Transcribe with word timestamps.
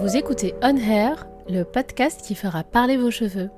Vous 0.00 0.16
écoutez 0.16 0.54
On 0.62 0.78
Hair, 0.78 1.26
le 1.46 1.62
podcast 1.62 2.22
qui 2.22 2.34
fera 2.34 2.64
parler 2.64 2.96
vos 2.96 3.10
cheveux. 3.10 3.50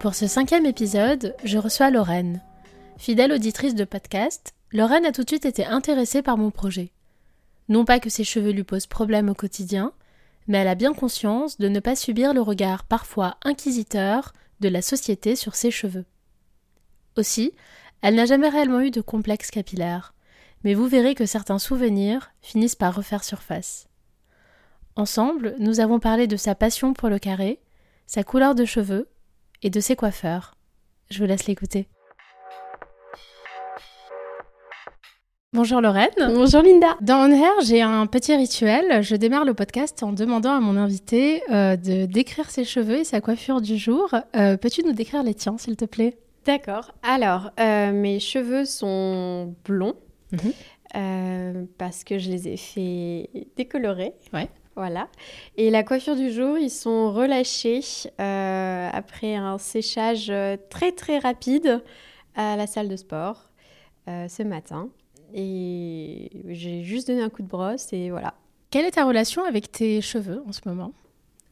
Pour 0.00 0.16
ce 0.16 0.26
cinquième 0.26 0.66
épisode, 0.66 1.36
je 1.44 1.58
reçois 1.58 1.90
Lorraine. 1.90 2.42
Fidèle 2.96 3.30
auditrice 3.32 3.76
de 3.76 3.84
podcast, 3.84 4.52
Lorraine 4.72 5.06
a 5.06 5.12
tout 5.12 5.22
de 5.22 5.28
suite 5.28 5.44
été 5.44 5.64
intéressée 5.64 6.22
par 6.22 6.38
mon 6.38 6.50
projet. 6.50 6.90
Non 7.68 7.84
pas 7.84 8.00
que 8.00 8.10
ses 8.10 8.24
cheveux 8.24 8.50
lui 8.50 8.64
posent 8.64 8.88
problème 8.88 9.28
au 9.28 9.34
quotidien, 9.34 9.92
mais 10.48 10.58
elle 10.58 10.68
a 10.68 10.74
bien 10.74 10.92
conscience 10.92 11.56
de 11.58 11.68
ne 11.68 11.78
pas 11.78 11.94
subir 11.94 12.34
le 12.34 12.40
regard 12.40 12.82
parfois 12.82 13.36
inquisiteur 13.44 14.32
de 14.58 14.68
la 14.68 14.82
société 14.82 15.36
sur 15.36 15.54
ses 15.54 15.70
cheveux. 15.70 16.04
Aussi, 17.16 17.52
elle 18.02 18.16
n'a 18.16 18.26
jamais 18.26 18.48
réellement 18.48 18.80
eu 18.80 18.90
de 18.90 19.00
complexe 19.00 19.52
capillaire, 19.52 20.14
mais 20.64 20.74
vous 20.74 20.88
verrez 20.88 21.14
que 21.14 21.26
certains 21.26 21.60
souvenirs 21.60 22.32
finissent 22.42 22.74
par 22.74 22.92
refaire 22.92 23.22
surface. 23.22 23.86
Ensemble, 24.96 25.54
nous 25.58 25.80
avons 25.80 25.98
parlé 25.98 26.26
de 26.26 26.36
sa 26.36 26.54
passion 26.54 26.94
pour 26.94 27.08
le 27.08 27.18
carré, 27.18 27.60
sa 28.06 28.24
couleur 28.24 28.54
de 28.54 28.64
cheveux 28.64 29.08
et 29.62 29.70
de 29.70 29.80
ses 29.80 29.96
coiffeurs. 29.96 30.56
Je 31.10 31.18
vous 31.18 31.26
laisse 31.26 31.46
l'écouter. 31.46 31.86
Bonjour 35.52 35.80
Lorraine. 35.80 36.10
Bonjour 36.18 36.62
Linda. 36.62 36.96
Dans 37.00 37.28
On 37.28 37.32
Hair, 37.32 37.52
j'ai 37.64 37.80
un 37.80 38.06
petit 38.06 38.34
rituel. 38.34 39.02
Je 39.02 39.16
démarre 39.16 39.44
le 39.44 39.54
podcast 39.54 40.02
en 40.02 40.12
demandant 40.12 40.52
à 40.56 40.60
mon 40.60 40.76
invité 40.76 41.42
euh, 41.50 41.76
de 41.76 42.04
décrire 42.06 42.50
ses 42.50 42.64
cheveux 42.64 42.96
et 42.98 43.04
sa 43.04 43.20
coiffure 43.20 43.60
du 43.60 43.76
jour. 43.78 44.14
Euh, 44.34 44.56
Peux-tu 44.56 44.82
nous 44.82 44.92
décrire 44.92 45.22
les 45.22 45.34
tiens, 45.34 45.56
s'il 45.56 45.76
te 45.76 45.84
plaît? 45.86 46.18
D'accord. 46.44 46.92
Alors, 47.02 47.50
euh, 47.60 47.92
mes 47.92 48.18
cheveux 48.20 48.64
sont 48.64 49.54
blonds 49.64 49.94
Mhm. 50.32 51.68
parce 51.78 52.02
que 52.02 52.18
je 52.18 52.28
les 52.30 52.48
ai 52.48 52.56
fait 52.56 53.30
décolorer. 53.56 54.12
Ouais. 54.32 54.48
Voilà. 54.76 55.08
Et 55.56 55.70
la 55.70 55.82
coiffure 55.82 56.16
du 56.16 56.30
jour, 56.30 56.58
ils 56.58 56.70
sont 56.70 57.10
relâchés 57.10 57.80
euh, 58.20 58.90
après 58.92 59.34
un 59.34 59.56
séchage 59.56 60.28
euh, 60.28 60.58
très 60.68 60.92
très 60.92 61.18
rapide 61.18 61.82
à 62.34 62.56
la 62.56 62.66
salle 62.66 62.88
de 62.88 62.96
sport 62.96 63.48
euh, 64.06 64.28
ce 64.28 64.42
matin. 64.42 64.90
Et 65.34 66.30
j'ai 66.48 66.82
juste 66.82 67.08
donné 67.08 67.22
un 67.22 67.30
coup 67.30 67.42
de 67.42 67.48
brosse 67.48 67.90
et 67.94 68.10
voilà. 68.10 68.34
Quelle 68.70 68.84
est 68.84 68.92
ta 68.92 69.04
relation 69.06 69.44
avec 69.44 69.72
tes 69.72 70.02
cheveux 70.02 70.42
en 70.46 70.52
ce 70.52 70.60
moment? 70.66 70.92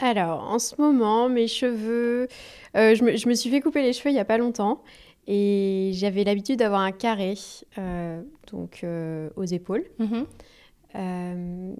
Alors, 0.00 0.42
en 0.50 0.58
ce 0.58 0.74
moment, 0.78 1.30
mes 1.30 1.48
cheveux, 1.48 2.28
euh, 2.76 2.94
je, 2.94 3.04
me, 3.04 3.16
je 3.16 3.26
me 3.26 3.34
suis 3.34 3.48
fait 3.48 3.60
couper 3.62 3.80
les 3.80 3.94
cheveux 3.94 4.10
il 4.10 4.14
n'y 4.14 4.20
a 4.20 4.26
pas 4.26 4.38
longtemps 4.38 4.82
et 5.26 5.92
j'avais 5.94 6.24
l'habitude 6.24 6.58
d'avoir 6.58 6.82
un 6.82 6.92
carré, 6.92 7.34
donc 8.52 8.84
aux 9.36 9.44
épaules. 9.44 9.86
Euh, 10.96 11.74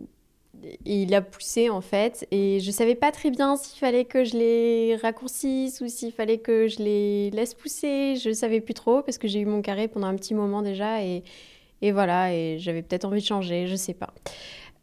il 0.84 1.14
a 1.14 1.20
poussé 1.20 1.69
en 1.70 1.80
fait 1.80 2.27
et 2.30 2.60
je 2.60 2.70
savais 2.70 2.94
pas 2.94 3.12
très 3.12 3.30
bien 3.30 3.56
s'il 3.56 3.78
fallait 3.78 4.05
que 4.05 4.24
je 4.24 4.36
les 4.36 4.97
raccourcisse 4.97 5.80
ou 5.80 5.88
s'il 5.88 6.12
fallait 6.12 6.38
que 6.38 6.69
je 6.69 6.78
les 6.78 7.30
laisse 7.30 7.55
pousser. 7.55 8.16
Je 8.16 8.33
savais 8.33 8.60
plus 8.60 8.75
trop 8.75 9.02
parce 9.02 9.19
que 9.19 9.28
j'ai 9.28 9.41
eu 9.41 9.47
mon 9.47 9.62
carré 9.62 9.88
pendant 9.88 10.06
un 10.06 10.16
petit 10.16 10.34
moment 10.34 10.62
déjà 10.62 11.02
et, 11.02 11.22
et 11.82 11.92
voilà 11.92 12.32
et 12.32 12.58
j'avais 12.58 12.82
peut-être 12.82 13.05
envie 13.05 13.20
de 13.20 13.27
changer, 13.27 13.66
je 13.66 13.77
sais 13.77 13.94
pas. 13.94 14.12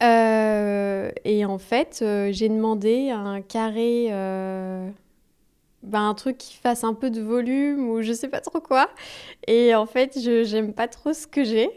Euh, 0.02 1.12
et 1.26 1.46
en 1.46 1.58
fait, 1.58 2.00
euh, 2.02 2.32
j'ai 2.32 2.50
demandé 2.50 3.12
un 3.12 3.42
carré, 3.42 4.08
euh, 4.10 4.90
ben, 5.84 6.10
un 6.10 6.14
truc 6.16 6.38
qui 6.38 6.56
fasse 6.56 6.84
un 6.84 6.94
peu 6.94 7.12
de 7.12 7.22
volume 7.22 7.90
ou 7.90 8.02
je 8.02 8.14
sais 8.14 8.28
pas 8.28 8.42
trop 8.42 8.60
quoi. 8.62 8.90
Et 9.48 9.76
en 9.76 9.86
fait, 9.86 10.20
je 10.20 10.44
j'aime 10.44 10.74
pas 10.74 10.88
trop 10.88 11.14
ce 11.14 11.28
que 11.28 11.44
j'ai. 11.44 11.70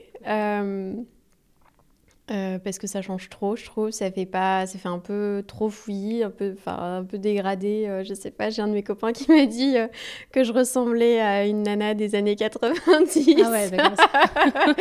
Euh, 2.30 2.58
parce 2.58 2.78
que 2.78 2.86
ça 2.86 3.02
change 3.02 3.28
trop, 3.28 3.54
je 3.54 3.66
trouve. 3.66 3.90
Ça 3.90 4.10
fait 4.10 4.24
pas, 4.24 4.64
ça 4.64 4.78
fait 4.78 4.88
un 4.88 4.98
peu 4.98 5.44
trop 5.46 5.68
fouillis, 5.68 6.22
un 6.22 6.30
peu, 6.30 6.54
enfin, 6.56 6.98
un 7.00 7.04
peu 7.04 7.18
dégradé. 7.18 7.84
euh, 7.86 8.02
je 8.02 8.14
sais 8.14 8.30
pas. 8.30 8.48
J'ai 8.48 8.62
un 8.62 8.68
de 8.68 8.72
mes 8.72 8.82
copains 8.82 9.12
qui 9.12 9.30
m'a 9.30 9.44
dit 9.44 9.76
euh, 9.76 9.88
que 10.32 10.42
je 10.42 10.50
ressemblais 10.54 11.20
à 11.20 11.44
une 11.44 11.64
nana 11.64 11.92
des 11.92 12.14
années 12.14 12.34
90. 12.34 13.42
Ah 13.44 13.50
ouais, 13.50 13.68
d'accord. 13.68 13.92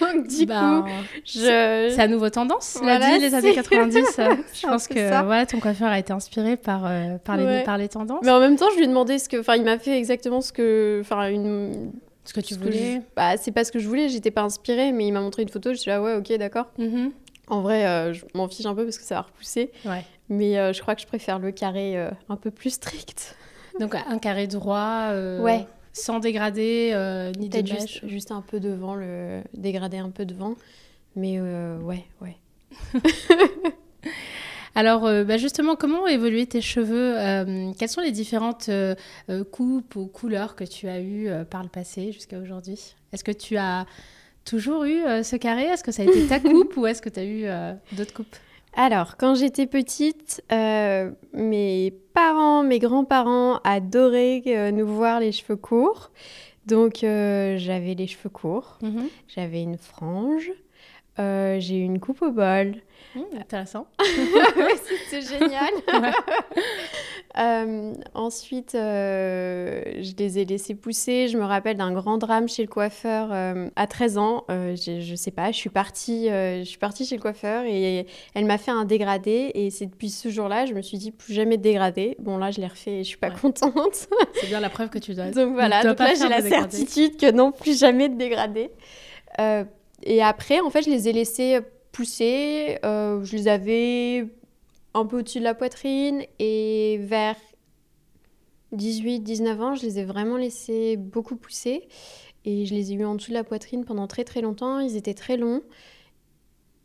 Donc 0.00 0.26
du 0.26 0.44
Ben, 0.46 0.82
coup, 0.82 0.88
c'est 1.24 1.90
je. 1.90 1.94
c'est 1.94 2.02
à 2.02 2.08
nouveau 2.08 2.30
tendance, 2.30 2.74
l'a 2.82 2.98
Voilà, 2.98 3.16
dit, 3.16 3.24
les 3.24 3.34
années 3.34 3.48
c'est- 3.50 3.54
90. 3.54 3.96
euh, 3.96 4.02
c'est 4.52 4.60
je 4.62 4.66
pense 4.66 4.88
que 4.88 5.08
ça. 5.08 5.22
voilà, 5.22 5.46
ton 5.46 5.60
coiffeur 5.60 5.88
a 5.90 6.00
été 6.00 6.12
inspiré 6.12 6.56
par, 6.56 6.82
par, 7.24 7.36
les, 7.36 7.44
Ouais. 7.44 7.62
par 7.62 7.78
les 7.78 7.88
tendances. 7.88 8.24
Mais 8.24 8.32
en 8.32 8.40
même 8.40 8.56
temps, 8.56 8.66
je 8.72 8.76
lui 8.78 8.84
ai 8.84 8.88
demandé 8.88 9.20
ce 9.20 9.28
que, 9.28 9.36
enfin, 9.38 9.54
il 9.54 9.62
m'a 9.62 9.78
fait 9.78 9.96
exactement 9.96 10.40
ce 10.40 10.52
que, 10.52 10.98
enfin, 11.00 11.28
une. 11.28 11.92
Ce 12.28 12.34
que 12.34 12.40
tu 12.40 12.52
ce 12.54 12.58
que 12.58 12.64
voulais. 12.64 12.96
je- 12.96 13.00
Bah, 13.16 13.38
c'est 13.38 13.52
pas 13.52 13.64
ce 13.64 13.72
que 13.72 13.78
je 13.78 13.88
voulais. 13.88 14.10
J'étais 14.10 14.30
pas 14.30 14.42
inspirée, 14.42 14.92
mais 14.92 15.06
il 15.06 15.12
m'a 15.12 15.20
montré 15.22 15.42
une 15.42 15.48
photo. 15.48 15.70
Je 15.72 15.78
suis 15.78 15.88
là, 15.90 16.02
ouais, 16.02 16.14
ok, 16.14 16.30
d'accord. 16.36 16.66
Mhm. 16.76 17.10
En 17.46 17.62
vrai, 17.62 17.86
euh, 17.86 18.12
je 18.12 18.26
m'en 18.34 18.46
fiche 18.48 18.66
un 18.66 18.74
peu 18.74 18.84
parce 18.84 18.98
que 18.98 19.04
ça 19.04 19.14
va 19.14 19.20
repousser. 19.22 19.70
Ouais. 19.86 20.04
Mais 20.28 20.58
euh, 20.58 20.74
je 20.74 20.82
crois 20.82 20.94
que 20.94 21.00
je 21.00 21.06
préfère 21.06 21.38
le 21.38 21.50
carré 21.52 21.96
euh, 21.98 22.10
un 22.28 22.36
peu 22.36 22.50
plus 22.50 22.68
strict. 22.70 23.34
Donc 23.80 23.94
un 23.94 24.18
carré 24.18 24.46
droit, 24.46 25.12
Ouais. 25.40 25.66
sans 25.94 26.18
dégradé, 26.18 26.92
ni 27.38 27.48
Peut-être 27.48 27.66
juste, 27.66 28.06
juste 28.06 28.30
un 28.32 28.42
peu 28.42 28.60
devant, 28.60 28.94
le 28.94 29.40
dégradé 29.54 29.96
un 29.96 30.10
peu 30.10 30.26
devant. 30.26 30.54
Mais 31.16 31.40
ouais, 31.40 32.04
ouais. 32.20 32.36
Alors 34.74 35.06
euh, 35.06 35.24
bah, 35.24 35.36
justement, 35.36 35.76
comment 35.76 36.02
ont 36.02 36.06
évolué 36.06 36.46
tes 36.46 36.60
cheveux 36.60 37.16
Euh, 37.18 37.72
Quelles 37.78 37.88
sont 37.88 38.00
les 38.00 38.12
différentes 38.12 38.68
euh, 38.68 38.94
coupes 39.50 39.96
ou 39.96 40.06
couleurs 40.06 40.54
que 40.56 40.64
tu 40.64 40.88
as 40.88 41.00
eues 41.00 41.28
par 41.50 41.62
le 41.62 41.68
passé 41.68 42.12
jusqu'à 42.12 42.38
aujourd'hui? 42.38 42.94
Est-ce 43.12 43.24
que 43.24 43.32
tu 43.32 43.56
as 43.56 43.86
toujours 44.44 44.84
eu 44.84 45.00
ce 45.22 45.36
carré? 45.36 45.64
Est-ce 45.64 45.84
que 45.84 45.92
ça 45.92 46.02
a 46.02 46.06
été 46.06 46.26
ta 46.26 46.40
coupe 46.40 46.76
ou 46.76 46.86
est-ce 46.86 47.02
que 47.02 47.08
tu 47.08 47.20
as 47.20 47.24
eu 47.24 47.46
d'autres 47.96 48.14
coupes? 48.14 48.36
Alors, 48.74 49.16
quand 49.16 49.34
j'étais 49.34 49.66
petite, 49.66 50.42
mes 51.32 51.92
parents, 52.14 52.62
mes 52.62 52.78
grands-parents 52.78 53.60
adoraient 53.64 54.70
nous 54.72 54.86
voir 54.86 55.20
les 55.20 55.32
cheveux 55.32 55.56
courts. 55.56 56.10
Donc, 56.66 56.98
j'avais 57.00 57.94
les 57.96 58.06
cheveux 58.06 58.28
courts, 58.28 58.78
Mhm. 58.82 59.08
j'avais 59.26 59.62
une 59.62 59.78
frange, 59.78 60.50
euh, 61.18 61.58
j'ai 61.60 61.76
eu 61.76 61.82
une 61.82 62.00
coupe 62.00 62.22
au 62.22 62.30
bol. 62.30 62.74
Mmh, 63.14 63.20
Intéressant. 63.40 63.86
C'était 65.10 65.22
génial. 65.22 65.70
Ouais. 66.00 66.12
Euh, 67.38 67.92
ensuite, 68.14 68.74
euh, 68.74 69.82
je 70.00 70.12
les 70.18 70.38
ai 70.40 70.44
laissés 70.44 70.74
pousser. 70.74 71.28
Je 71.28 71.36
me 71.38 71.44
rappelle 71.44 71.76
d'un 71.76 71.92
grand 71.92 72.18
drame 72.18 72.48
chez 72.48 72.62
le 72.62 72.68
coiffeur 72.68 73.30
à 73.76 73.86
13 73.86 74.18
ans. 74.18 74.44
Je, 74.48 75.00
je 75.00 75.14
sais 75.14 75.30
pas, 75.30 75.52
je 75.52 75.56
suis 75.56 75.70
partie, 75.70 76.26
je 76.28 76.64
suis 76.64 76.78
partie 76.78 77.04
chez 77.06 77.16
le 77.16 77.20
coiffeur 77.22 77.64
et 77.64 78.06
elle 78.34 78.44
m'a 78.44 78.58
fait 78.58 78.70
un 78.70 78.84
dégradé. 78.84 79.50
Et 79.54 79.70
c'est 79.70 79.86
depuis 79.86 80.10
ce 80.10 80.28
jour-là, 80.30 80.66
je 80.66 80.74
me 80.74 80.82
suis 80.82 80.98
dit 80.98 81.10
plus 81.12 81.34
jamais 81.34 81.56
de 81.58 81.62
dégradé. 81.62 82.16
Bon, 82.18 82.38
là, 82.38 82.50
je 82.50 82.60
l'ai 82.60 82.66
refait 82.66 82.98
et 83.00 83.04
je 83.04 83.08
suis 83.08 83.16
pas 83.18 83.28
Ouais. 83.28 83.34
contente. 83.40 84.08
C'est 84.40 84.46
bien 84.48 84.60
la 84.60 84.70
preuve 84.70 84.88
que 84.90 84.98
tu 84.98 85.14
dois. 85.14 85.26
Donc 85.30 85.52
voilà, 85.52 85.82
ne 85.84 85.88
donc 85.90 85.98
là, 86.00 86.14
j'ai 86.14 86.28
la 86.28 86.40
dégradé. 86.42 86.76
certitude 86.76 87.16
que 87.18 87.30
non, 87.30 87.52
plus 87.52 87.78
jamais 87.78 88.08
de 88.08 88.16
dégradé. 88.16 88.70
Euh, 89.40 89.64
et 90.02 90.22
après, 90.22 90.60
en 90.60 90.70
fait, 90.70 90.82
je 90.82 90.90
les 90.90 91.08
ai 91.08 91.12
laissés 91.12 91.60
pousser. 91.92 92.78
Euh, 92.84 93.24
je 93.24 93.36
les 93.36 93.48
avais 93.48 94.26
un 94.94 95.04
peu 95.04 95.18
au-dessus 95.18 95.38
de 95.38 95.44
la 95.44 95.54
poitrine 95.54 96.22
et 96.38 96.98
vers 97.02 97.36
18-19 98.76 99.60
ans, 99.60 99.74
je 99.74 99.82
les 99.82 99.98
ai 99.98 100.04
vraiment 100.04 100.36
laissés 100.36 100.96
beaucoup 100.96 101.36
pousser. 101.36 101.88
Et 102.44 102.66
je 102.66 102.74
les 102.74 102.92
ai 102.92 102.94
eu 102.94 103.04
en 103.04 103.14
dessous 103.14 103.30
de 103.30 103.34
la 103.34 103.44
poitrine 103.44 103.84
pendant 103.84 104.06
très 104.06 104.24
très 104.24 104.40
longtemps. 104.40 104.78
Ils 104.80 104.96
étaient 104.96 105.14
très 105.14 105.36
longs. 105.36 105.62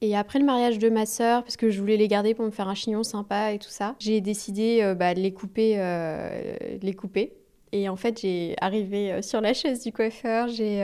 Et 0.01 0.17
après 0.17 0.39
le 0.39 0.45
mariage 0.45 0.79
de 0.79 0.89
ma 0.89 1.05
sœur, 1.05 1.43
parce 1.43 1.55
que 1.55 1.69
je 1.69 1.79
voulais 1.79 1.95
les 1.95 2.09
garder 2.09 2.33
pour 2.33 2.43
me 2.43 2.51
faire 2.51 2.67
un 2.67 2.75
chignon 2.75 3.03
sympa 3.03 3.53
et 3.53 3.59
tout 3.59 3.69
ça, 3.69 3.95
j'ai 3.99 4.19
décidé 4.19 4.79
euh, 4.81 4.95
bah, 4.95 5.13
de 5.13 5.21
les 5.21 5.31
couper, 5.31 5.75
euh, 5.77 6.57
les 6.81 6.93
couper. 6.93 7.33
Et 7.71 7.87
en 7.87 7.95
fait, 7.95 8.19
j'ai 8.19 8.55
arrivé 8.59 9.21
sur 9.21 9.39
la 9.39 9.53
chaise 9.53 9.81
du 9.83 9.93
coiffeur, 9.93 10.47
j'ai 10.49 10.81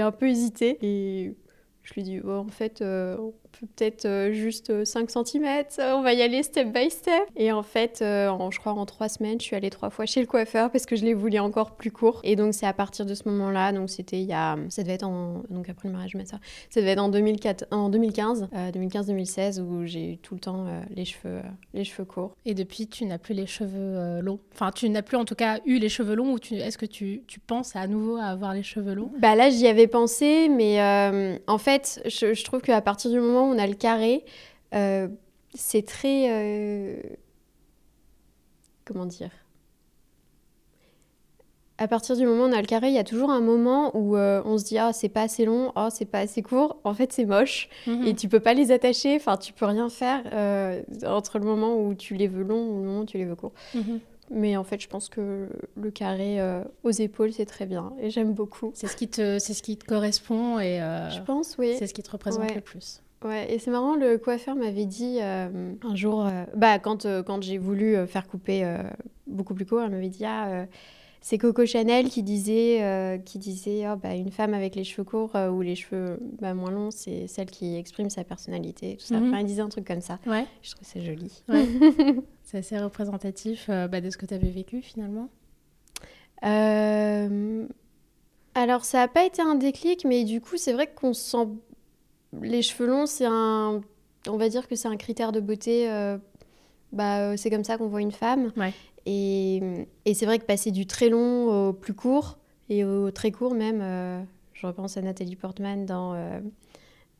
un 0.00 0.12
peu 0.12 0.28
hésité 0.28 0.78
je 1.84 1.94
lui 1.94 2.02
dit, 2.02 2.20
oh, 2.24 2.30
en 2.30 2.48
fait, 2.48 2.82
euh, 2.82 3.16
peut-être 3.60 4.04
euh, 4.06 4.32
juste 4.32 4.70
euh, 4.70 4.84
5 4.84 5.10
cm, 5.10 5.64
on 5.78 6.02
va 6.02 6.12
y 6.12 6.22
aller 6.22 6.42
step 6.42 6.72
by 6.72 6.90
step. 6.90 7.12
Et 7.36 7.52
en 7.52 7.62
fait, 7.62 8.00
euh, 8.02 8.28
en, 8.28 8.50
je 8.50 8.58
crois 8.58 8.72
en 8.72 8.86
trois 8.86 9.08
semaines, 9.08 9.40
je 9.40 9.44
suis 9.44 9.56
allée 9.56 9.70
trois 9.70 9.90
fois 9.90 10.06
chez 10.06 10.20
le 10.20 10.26
coiffeur 10.26 10.70
parce 10.70 10.86
que 10.86 10.96
je 10.96 11.04
les 11.04 11.14
voulais 11.14 11.38
encore 11.38 11.72
plus 11.72 11.90
courts. 11.90 12.20
Et 12.24 12.36
donc, 12.36 12.54
c'est 12.54 12.66
à 12.66 12.72
partir 12.72 13.06
de 13.06 13.14
ce 13.14 13.28
moment-là, 13.28 13.72
donc 13.72 13.90
c'était 13.90 14.20
il 14.20 14.26
y 14.26 14.32
a, 14.32 14.56
ça 14.68 14.82
devait 14.82 14.94
être 14.94 15.06
en, 15.06 15.42
donc 15.50 15.68
après 15.68 15.88
le 15.88 15.92
mariage 15.92 16.12
de 16.12 16.18
ma 16.18 16.24
soeur, 16.24 16.40
ça 16.70 16.80
devait 16.80 16.92
être 16.92 17.02
en, 17.02 17.08
2004, 17.08 17.66
en 17.70 17.88
2015, 17.88 18.48
euh, 18.52 18.70
2015-2016, 18.70 19.60
où 19.60 19.84
j'ai 19.84 20.12
eu 20.12 20.18
tout 20.18 20.34
le 20.34 20.40
temps 20.40 20.66
euh, 20.66 20.80
les, 20.94 21.04
cheveux, 21.04 21.38
euh, 21.38 21.42
les 21.72 21.84
cheveux 21.84 22.04
courts. 22.04 22.36
Et 22.44 22.54
depuis, 22.54 22.86
tu 22.86 23.04
n'as 23.04 23.18
plus 23.18 23.34
les 23.34 23.46
cheveux 23.46 23.70
euh, 23.74 24.20
longs. 24.20 24.40
Enfin, 24.52 24.70
tu 24.72 24.88
n'as 24.88 25.02
plus 25.02 25.16
en 25.16 25.24
tout 25.24 25.34
cas 25.34 25.60
eu 25.66 25.78
les 25.78 25.88
cheveux 25.88 26.14
longs 26.14 26.32
ou 26.32 26.38
tu... 26.38 26.54
est-ce 26.54 26.78
que 26.78 26.86
tu, 26.86 27.22
tu 27.26 27.40
penses 27.40 27.76
à 27.76 27.86
nouveau 27.86 28.16
à 28.16 28.24
avoir 28.24 28.54
les 28.54 28.62
cheveux 28.62 28.94
longs? 28.94 29.10
Bah 29.18 29.34
là, 29.34 29.50
j'y 29.50 29.66
avais 29.66 29.86
pensé, 29.86 30.48
mais 30.48 30.80
euh, 30.80 31.36
en 31.46 31.58
fait, 31.58 32.02
je, 32.06 32.34
je 32.34 32.44
trouve 32.44 32.60
qu'à 32.60 32.80
partir 32.80 33.10
du 33.10 33.20
moment 33.20 33.43
on 33.44 33.58
a 33.58 33.66
le 33.66 33.74
carré, 33.74 34.24
euh, 34.74 35.08
c'est 35.54 35.86
très... 35.86 36.26
euh, 36.30 36.96
comment 38.84 39.06
dire? 39.06 39.30
À 41.76 41.88
partir 41.88 42.16
du 42.16 42.24
moment 42.24 42.44
où 42.44 42.48
on 42.48 42.52
a 42.52 42.60
le 42.60 42.66
carré, 42.66 42.88
il 42.88 42.94
y 42.94 42.98
a 42.98 43.04
toujours 43.04 43.30
un 43.30 43.40
moment 43.40 43.96
où 43.96 44.16
euh, 44.16 44.40
on 44.44 44.58
se 44.58 44.64
dit 44.64 44.78
ah 44.78 44.92
c'est 44.92 45.08
pas 45.08 45.22
assez 45.22 45.44
long, 45.44 45.72
oh 45.74 45.88
c'est 45.90 46.04
pas 46.04 46.20
assez 46.20 46.40
court. 46.40 46.76
En 46.84 46.94
fait 46.94 47.12
c'est 47.12 47.24
moche 47.24 47.68
mhm. 47.88 48.06
et 48.06 48.14
tu 48.14 48.28
peux 48.28 48.38
pas 48.38 48.54
les 48.54 48.70
attacher. 48.70 49.16
Enfin 49.16 49.36
tu 49.36 49.52
peux 49.52 49.64
rien 49.64 49.88
faire 49.88 50.22
euh, 50.32 50.82
entre 51.04 51.40
le 51.40 51.44
moment 51.44 51.76
où 51.76 51.94
tu 51.94 52.14
les 52.14 52.28
veux 52.28 52.44
longs 52.44 52.68
ou 52.68 52.80
le 52.80 52.86
moment 52.86 53.00
où 53.00 53.04
tu 53.06 53.18
les 53.18 53.24
veux 53.24 53.34
courts. 53.34 53.54
Mhm. 53.74 53.98
Mais 54.30 54.56
en 54.56 54.62
fait 54.62 54.80
je 54.80 54.86
pense 54.86 55.08
que 55.08 55.48
le 55.76 55.90
carré 55.90 56.40
euh, 56.40 56.62
aux 56.84 56.92
épaules 56.92 57.32
c'est 57.32 57.44
très 57.44 57.66
bien 57.66 57.92
et 58.00 58.08
j'aime 58.08 58.34
beaucoup. 58.34 58.70
C'est 58.74 58.86
ce 58.86 58.96
qui 58.96 59.08
te 59.08 59.40
c'est 59.40 59.52
ce 59.52 59.62
qui 59.62 59.76
te 59.76 59.84
correspond 59.84 60.60
et 60.60 60.78
je 60.78 61.20
pense 61.22 61.56
oui. 61.58 61.74
C'est 61.76 61.88
ce 61.88 61.94
qui 61.94 62.04
te 62.04 62.10
représente 62.12 62.54
le 62.54 62.60
plus. 62.60 63.02
Ouais, 63.24 63.52
et 63.52 63.58
c'est 63.58 63.70
marrant, 63.70 63.96
le 63.96 64.18
coiffeur 64.18 64.54
m'avait 64.54 64.84
dit 64.84 65.18
un 65.20 65.94
jour, 65.94 66.28
bah, 66.54 66.78
quand, 66.78 67.06
quand 67.24 67.42
j'ai 67.42 67.58
voulu 67.58 68.06
faire 68.06 68.28
couper 68.28 68.70
beaucoup 69.26 69.54
plus 69.54 69.64
court, 69.64 69.80
elle 69.80 69.90
m'avait 69.90 70.10
dit 70.10 70.26
Ah, 70.26 70.66
c'est 71.24 71.38
Coco 71.38 71.64
Chanel 71.64 72.10
qui 72.10 72.22
disait, 72.22 72.82
euh, 72.82 73.16
qui 73.16 73.38
disait 73.38 73.88
oh, 73.88 73.96
bah, 73.96 74.14
une 74.14 74.30
femme 74.30 74.52
avec 74.52 74.74
les 74.74 74.84
cheveux 74.84 75.04
courts 75.04 75.34
euh, 75.36 75.48
ou 75.48 75.62
les 75.62 75.74
cheveux 75.74 76.18
bah, 76.38 76.52
moins 76.52 76.70
longs, 76.70 76.90
c'est 76.90 77.28
celle 77.28 77.50
qui 77.50 77.76
exprime 77.76 78.10
sa 78.10 78.24
personnalité. 78.24 78.98
Tout 78.98 79.06
ça. 79.06 79.18
Mhm. 79.18 79.28
Enfin, 79.28 79.40
il 79.40 79.46
disait 79.46 79.62
un 79.62 79.70
truc 79.70 79.86
comme 79.86 80.02
ça. 80.02 80.18
Ouais. 80.26 80.44
Je 80.60 80.72
trouve 80.72 80.86
c'est 80.86 81.00
joli. 81.00 81.42
c'est 82.42 82.58
assez 82.58 82.78
représentatif 82.78 83.68
euh, 83.70 83.88
bah, 83.88 84.02
de 84.02 84.10
ce 84.10 84.18
que 84.18 84.26
tu 84.26 84.34
avais 84.34 84.50
vécu 84.50 84.82
finalement. 84.82 85.30
Alors, 86.42 87.70
ça 88.84 88.98
n'a 88.98 89.08
pas 89.08 89.24
été 89.24 89.40
un 89.40 89.54
déclic, 89.54 90.04
mais 90.04 90.24
du 90.24 90.42
coup, 90.42 90.58
c'est 90.58 90.74
vrai 90.74 90.92
qu'on 90.94 91.14
sent. 91.14 91.48
Les 92.42 92.62
cheveux 92.62 92.88
longs, 92.88 93.06
c'est 93.06 93.26
un. 93.26 93.80
On 94.28 94.36
va 94.36 94.48
dire 94.48 94.68
que 94.68 94.76
c'est 94.76 94.88
un 94.88 94.96
critère 94.96 95.32
de 95.32 95.40
beauté. 95.40 95.88
Bah, 96.92 97.36
c'est 97.36 97.50
comme 97.50 97.64
ça 97.64 97.76
qu'on 97.76 97.88
voit 97.88 98.00
une 98.00 98.12
femme. 98.12 98.52
Ouais. 98.56 98.72
Et, 99.06 99.60
et 100.04 100.14
c'est 100.14 100.26
vrai 100.26 100.38
que 100.38 100.44
passer 100.44 100.70
du 100.70 100.86
très 100.86 101.08
long 101.08 101.68
au 101.68 101.72
plus 101.72 101.94
court 101.94 102.38
et 102.68 102.84
au 102.84 103.10
très 103.10 103.30
court 103.30 103.54
même, 103.54 103.80
euh, 103.82 104.22
je 104.52 104.66
repense 104.66 104.96
à 104.96 105.02
Nathalie 105.02 105.36
Portman 105.36 105.84
dans, 105.84 106.14
euh, 106.14 106.40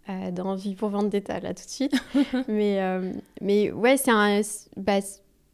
euh, 0.08 0.30
dans 0.30 0.54
Vie 0.54 0.74
pour 0.74 0.88
Vendetta 0.88 1.40
là 1.40 1.54
tout 1.54 1.64
de 1.64 1.70
suite. 1.70 1.94
mais, 2.48 2.80
mais 3.40 3.70
ouais, 3.72 3.96
c'est 3.96 4.10
un... 4.10 4.40
Bah, 4.76 5.00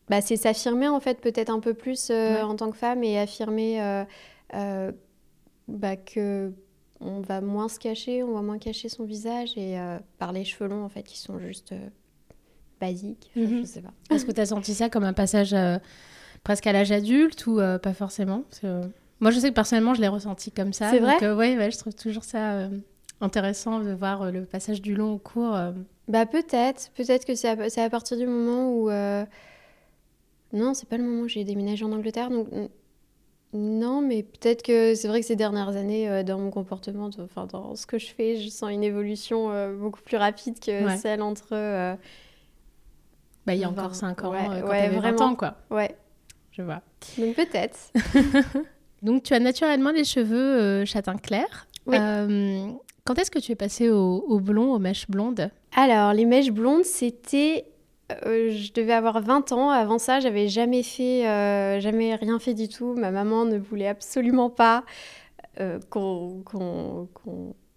bah, 0.08 0.20
c'est 0.20 0.36
s'affirmer 0.36 0.88
en 0.88 0.98
fait 0.98 1.20
peut-être 1.20 1.50
un 1.50 1.60
peu 1.60 1.72
plus 1.72 2.10
en 2.10 2.56
tant 2.56 2.70
que 2.70 2.76
femme 2.76 3.04
et 3.04 3.18
affirmer 3.18 4.04
bah, 5.68 5.96
que 5.96 6.52
on 7.00 7.20
va 7.20 7.40
moins 7.40 7.68
se 7.68 7.78
cacher, 7.78 8.22
on 8.22 8.32
va 8.32 8.42
moins 8.42 8.58
cacher 8.58 8.88
son 8.88 9.04
visage 9.04 9.56
et 9.56 9.78
par 10.18 10.32
les 10.32 10.44
cheveux 10.44 10.68
longs 10.68 10.84
en 10.84 10.88
fait 10.88 11.02
qui 11.02 11.18
sont 11.18 11.38
juste 11.38 11.74
basiques. 12.80 13.30
Je 13.36 13.40
mhm. 13.40 13.64
sais 13.64 13.80
pas. 13.80 13.92
Est-ce 14.10 14.24
que 14.24 14.32
tu 14.32 14.40
as 14.40 14.46
senti 14.46 14.74
ça 14.74 14.88
comme 14.88 15.04
un 15.04 15.12
passage 15.12 15.54
presque 16.44 16.66
à 16.66 16.72
l'âge 16.72 16.92
adulte 16.92 17.46
ou 17.46 17.60
euh, 17.60 17.78
pas 17.78 17.94
forcément? 17.94 18.44
Euh, 18.64 18.84
Moi, 19.20 19.30
je 19.30 19.40
sais 19.40 19.50
que 19.50 19.54
personnellement, 19.54 19.94
je 19.94 20.00
l'ai 20.00 20.08
ressenti 20.08 20.50
comme 20.50 20.72
ça. 20.72 20.90
C'est 20.90 20.98
vrai? 20.98 21.22
Euh, 21.22 21.34
ouais, 21.34 21.56
ouais, 21.56 21.70
je 21.70 21.78
trouve 21.78 21.94
toujours 21.94 22.24
ça 22.24 22.68
intéressant 23.20 23.80
de 23.80 23.92
voir 23.92 24.30
le 24.30 24.44
passage 24.44 24.80
du 24.80 24.94
long 24.94 25.12
au 25.14 25.18
court. 25.18 25.56
Bah 26.08 26.26
peut-être, 26.26 26.90
peut-être 26.96 27.24
que 27.24 27.34
c'est 27.34 27.48
à, 27.48 27.84
à, 27.84 27.90
partir 27.90 28.16
du 28.16 28.26
moment 28.26 28.72
où... 28.72 28.90
Non, 30.52 30.74
c'est 30.74 30.88
pas 30.88 30.96
le 30.96 31.04
moment 31.04 31.22
où 31.22 31.28
j'ai 31.28 31.44
déménagé 31.44 31.84
en 31.84 31.92
Angleterre, 31.92 32.30
donc... 32.30 32.48
Non, 33.52 34.00
mais 34.00 34.22
peut-être 34.22 34.62
que 34.62 34.94
c'est 34.94 35.08
vrai 35.08 35.20
que 35.20 35.26
ces 35.26 35.36
dernières 35.36 35.76
années, 35.76 36.22
dans 36.22 36.38
mon 36.38 36.50
comportement, 36.50 37.10
enfin 37.18 37.46
dans 37.46 37.74
ce 37.74 37.84
que 37.84 37.98
je 37.98 38.06
fais, 38.06 38.36
je 38.36 38.48
sens 38.48 38.70
une 38.70 38.84
évolution 38.84 39.50
beaucoup 39.74 40.02
plus 40.02 40.16
rapide 40.16 40.60
que 40.60 40.96
celle 40.96 41.20
entre... 41.20 41.96
Bah, 43.46 43.54
il 43.54 43.60
y 43.60 43.64
a 43.64 43.68
encore 43.68 43.94
5 43.94 44.22
ans, 44.24 44.32
quand 44.32 44.68
ouais, 44.68 44.88
vraiment. 44.88 45.00
20 45.00 45.20
ans, 45.22 45.34
quoi. 45.34 45.56
Ouais, 45.70 45.96
je 46.52 46.62
vois. 46.62 46.82
Donc 47.18 47.34
peut-être. 47.34 47.92
Donc 49.02 49.22
tu 49.22 49.32
as 49.32 49.40
naturellement 49.40 49.90
les 49.90 50.04
cheveux 50.04 50.60
euh, 50.60 50.84
châtain 50.84 51.16
clair. 51.16 51.66
Oui. 51.86 51.96
Euh, 51.98 52.68
quand 53.04 53.18
est-ce 53.18 53.30
que 53.30 53.38
tu 53.38 53.52
es 53.52 53.56
passée 53.56 53.88
au, 53.88 54.40
blond, 54.40 54.74
aux 54.74 54.78
mèches 54.78 55.08
blondes? 55.08 55.50
Alors 55.74 56.12
les 56.12 56.26
mèches 56.26 56.50
blondes, 56.50 56.84
c'était 56.84 57.64
euh, 58.26 58.50
je 58.50 58.72
devais 58.72 58.92
avoir 58.92 59.20
20 59.20 59.52
ans. 59.52 59.70
Avant 59.70 59.98
ça, 59.98 60.20
j'avais 60.20 60.48
jamais 60.48 60.82
fait, 60.82 61.22
jamais 61.80 62.14
rien 62.14 62.38
fait 62.38 62.54
du 62.54 62.68
tout. 62.68 62.94
Ma 62.94 63.10
maman 63.10 63.44
ne 63.44 63.58
voulait 63.58 63.88
absolument 63.88 64.50
pas 64.50 64.84
qu'on 65.90 66.42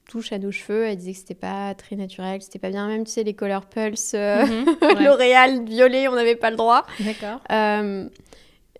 touche 0.09 0.31
à 0.31 0.39
nos 0.39 0.51
cheveux. 0.51 0.85
Elle 0.85 0.97
disait 0.97 1.13
que 1.13 1.17
c'était 1.17 1.33
pas 1.33 1.73
très 1.75 1.95
naturel, 1.95 2.39
que 2.39 2.45
c'était 2.45 2.59
pas 2.59 2.69
bien. 2.69 2.87
Même, 2.87 3.03
tu 3.03 3.11
sais, 3.11 3.23
les 3.23 3.33
Color 3.33 3.65
Pulse, 3.65 4.13
mhm, 4.13 4.65
L'Oréal 5.03 5.65
violet, 5.65 6.07
on 6.07 6.15
n'avait 6.15 6.35
pas 6.35 6.51
le 6.51 6.57
droit. 6.57 6.85
D'accord. 6.99 7.41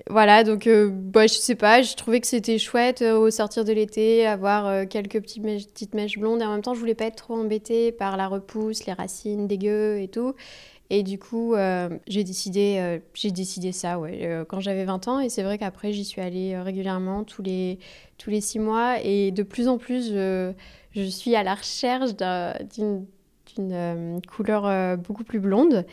Voilà, 0.09 0.43
donc 0.43 0.67
euh, 0.67 0.89
bah, 0.91 1.27
je 1.27 1.33
sais 1.33 1.55
pas, 1.55 1.81
je 1.81 1.95
trouvais 1.95 2.19
que 2.19 2.27
c'était 2.27 2.57
chouette 2.57 3.01
euh, 3.01 3.17
au 3.17 3.29
sortir 3.31 3.63
de 3.63 3.71
l'été, 3.71 4.25
avoir 4.25 4.67
euh, 4.67 4.85
quelques 4.85 5.21
petites 5.21 5.43
mèches, 5.43 5.67
petites 5.67 5.93
mèches 5.93 6.17
blondes. 6.17 6.41
Et 6.41 6.45
en 6.45 6.51
même 6.51 6.61
temps, 6.61 6.73
je 6.73 6.79
voulais 6.79 6.95
pas 6.95 7.05
être 7.05 7.15
trop 7.15 7.35
embêtée 7.35 7.93
par 7.93 8.17
la 8.17 8.27
repousse, 8.27 8.85
les 8.85 8.93
racines 8.93 9.47
dégueu 9.47 9.99
et 10.01 10.09
tout. 10.09 10.33
Et 10.89 11.03
du 11.03 11.17
coup, 11.17 11.55
j'ai 12.07 12.23
décidé, 12.23 12.99
j'ai 13.13 13.31
décidé 13.31 13.71
ça 13.71 13.99
ouais, 13.99 14.43
quand 14.47 14.59
j'avais 14.59 14.85
20 14.85 15.07
ans. 15.07 15.19
Et 15.19 15.29
c'est 15.29 15.41
vrai 15.41 15.57
qu'après, 15.57 15.91
j'y 15.91 16.05
suis 16.05 16.21
allée 16.21 16.57
régulièrement 16.59 17.23
tous 17.23 17.41
les, 17.41 17.79
tous 18.17 18.29
les 18.29 18.41
six 18.41 18.59
mois. 18.59 19.01
Et 19.01 19.31
de 19.31 19.43
plus 19.43 19.67
en 19.67 19.77
plus, 19.77 20.11
je 20.11 20.53
suis 21.09 21.35
à 21.35 21.43
la 21.43 21.55
recherche 21.55 22.11
d'une 22.15 24.21
couleur 24.27 24.97
beaucoup 24.97 25.23
plus 25.23 25.39
blonde. 25.39 25.85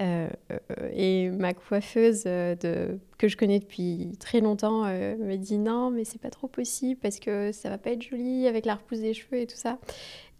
Euh, 0.00 0.28
euh, 0.50 0.90
et 0.92 1.30
ma 1.30 1.54
coiffeuse 1.54 2.24
euh, 2.26 2.56
de, 2.56 2.98
que 3.16 3.28
je 3.28 3.36
connais 3.36 3.60
depuis 3.60 4.16
très 4.18 4.40
longtemps 4.40 4.86
me 4.86 5.36
dit 5.36 5.56
non 5.56 5.90
mais 5.90 6.02
c'est 6.02 6.20
pas 6.20 6.30
trop 6.30 6.48
possible 6.48 6.98
parce 7.00 7.20
que 7.20 7.52
ça 7.52 7.70
va 7.70 7.78
pas 7.78 7.90
être 7.90 8.02
joli 8.02 8.48
avec 8.48 8.66
la 8.66 8.74
repousse 8.74 8.98
des 8.98 9.14
cheveux 9.14 9.42
et 9.42 9.46
tout 9.46 9.56
ça. 9.56 9.78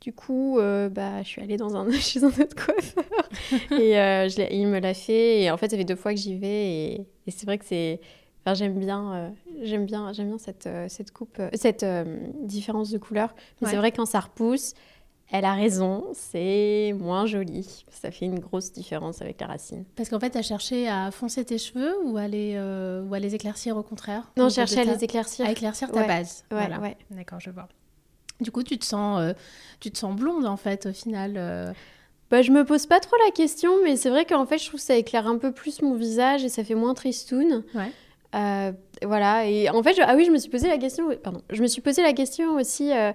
Du 0.04 0.12
coup, 0.12 0.58
bah, 0.58 1.22
je 1.22 1.28
suis 1.28 1.40
allée 1.40 1.56
dans 1.56 1.74
un, 1.76 1.90
chez 1.98 2.22
un 2.22 2.28
autre 2.28 2.54
coiffeur 2.54 3.30
et 3.70 3.94
je 4.28 4.52
il 4.52 4.66
me 4.66 4.78
l'a 4.78 4.92
fait. 4.92 5.40
Et 5.40 5.50
en 5.50 5.56
fait, 5.56 5.70
ça 5.70 5.78
fait 5.78 5.84
deux 5.84 5.96
fois 5.96 6.12
que 6.12 6.20
j'y 6.20 6.36
vais 6.36 6.66
et, 6.66 7.06
c'est 7.28 7.46
vrai 7.46 7.56
que 7.56 7.64
c'est, 7.64 8.02
enfin, 8.44 8.52
j'aime 8.52 8.78
bien, 8.78 9.32
j'aime 9.62 9.86
bien, 9.86 10.12
j'aime 10.12 10.28
bien 10.28 10.36
cette, 10.36 10.68
cette 10.88 11.10
coupe, 11.10 11.40
cette 11.54 11.86
différence 12.42 12.90
de 12.90 12.98
couleur. 12.98 13.34
Mais 13.62 13.68
c'est 13.70 13.76
vrai 13.76 13.92
quand 13.92 14.04
ça 14.04 14.20
repousse, 14.20 14.74
elle 15.30 15.44
a 15.44 15.54
raison, 15.54 16.04
c'est 16.12 16.94
moins 16.98 17.26
joli. 17.26 17.84
Ça 17.90 18.10
fait 18.10 18.26
une 18.26 18.38
grosse 18.38 18.72
différence 18.72 19.22
avec 19.22 19.40
la 19.40 19.46
racine. 19.46 19.84
Parce 19.96 20.08
qu'en 20.08 20.20
fait, 20.20 20.30
tu 20.30 20.38
as 20.38 20.42
cherché 20.42 20.88
à 20.88 21.10
foncer 21.10 21.44
tes 21.44 21.58
cheveux 21.58 21.96
ou 22.04 22.16
à 22.16 22.28
les, 22.28 22.54
euh, 22.56 23.02
ou 23.02 23.14
à 23.14 23.18
les 23.18 23.34
éclaircir 23.34 23.76
au 23.76 23.82
contraire 23.82 24.30
Non, 24.36 24.48
je 24.48 24.54
cherchais 24.54 24.80
à 24.80 24.84
les 24.84 25.02
éclaircir. 25.02 25.46
À 25.46 25.50
éclaircir 25.50 25.90
ta 25.90 26.06
base. 26.06 26.44
Ouais, 26.50 26.58
voilà. 26.58 26.80
ouais. 26.80 26.96
D'accord, 27.10 27.40
je 27.40 27.50
vois. 27.50 27.68
Du 28.40 28.50
coup, 28.50 28.62
tu 28.62 28.78
te 28.78 28.84
sens, 28.84 29.20
euh, 29.20 29.32
tu 29.80 29.90
te 29.90 29.98
sens 29.98 30.14
blonde 30.14 30.46
en 30.46 30.56
fait 30.56 30.86
au 30.86 30.92
final. 30.92 31.34
Euh... 31.36 31.72
Bah, 32.30 32.42
je 32.42 32.50
me 32.50 32.64
pose 32.64 32.86
pas 32.86 33.00
trop 33.00 33.16
la 33.24 33.30
question, 33.30 33.70
mais 33.84 33.96
c'est 33.96 34.10
vrai 34.10 34.24
qu'en 34.24 34.46
fait, 34.46 34.58
je 34.58 34.66
trouve 34.66 34.80
que 34.80 34.86
ça 34.86 34.96
éclaire 34.96 35.26
un 35.26 35.38
peu 35.38 35.52
plus 35.52 35.82
mon 35.82 35.94
visage 35.94 36.44
et 36.44 36.48
ça 36.48 36.64
fait 36.64 36.74
moins 36.74 36.94
tristoun. 36.94 37.62
Ouais. 37.74 37.92
Euh, 38.34 38.72
voilà, 39.04 39.46
et 39.46 39.70
en 39.70 39.80
fait, 39.82 39.96
ah 40.02 40.16
oui, 40.16 40.24
je 40.24 40.32
me 40.32 40.38
suis 40.38 40.50
posé 40.50 40.66
la 40.66 40.78
question, 40.78 41.08
pardon, 41.22 41.42
je 41.50 41.62
me 41.62 41.68
suis 41.68 41.80
posé 41.80 42.02
la 42.02 42.12
question 42.12 42.56
aussi, 42.56 42.90
euh, 42.92 43.12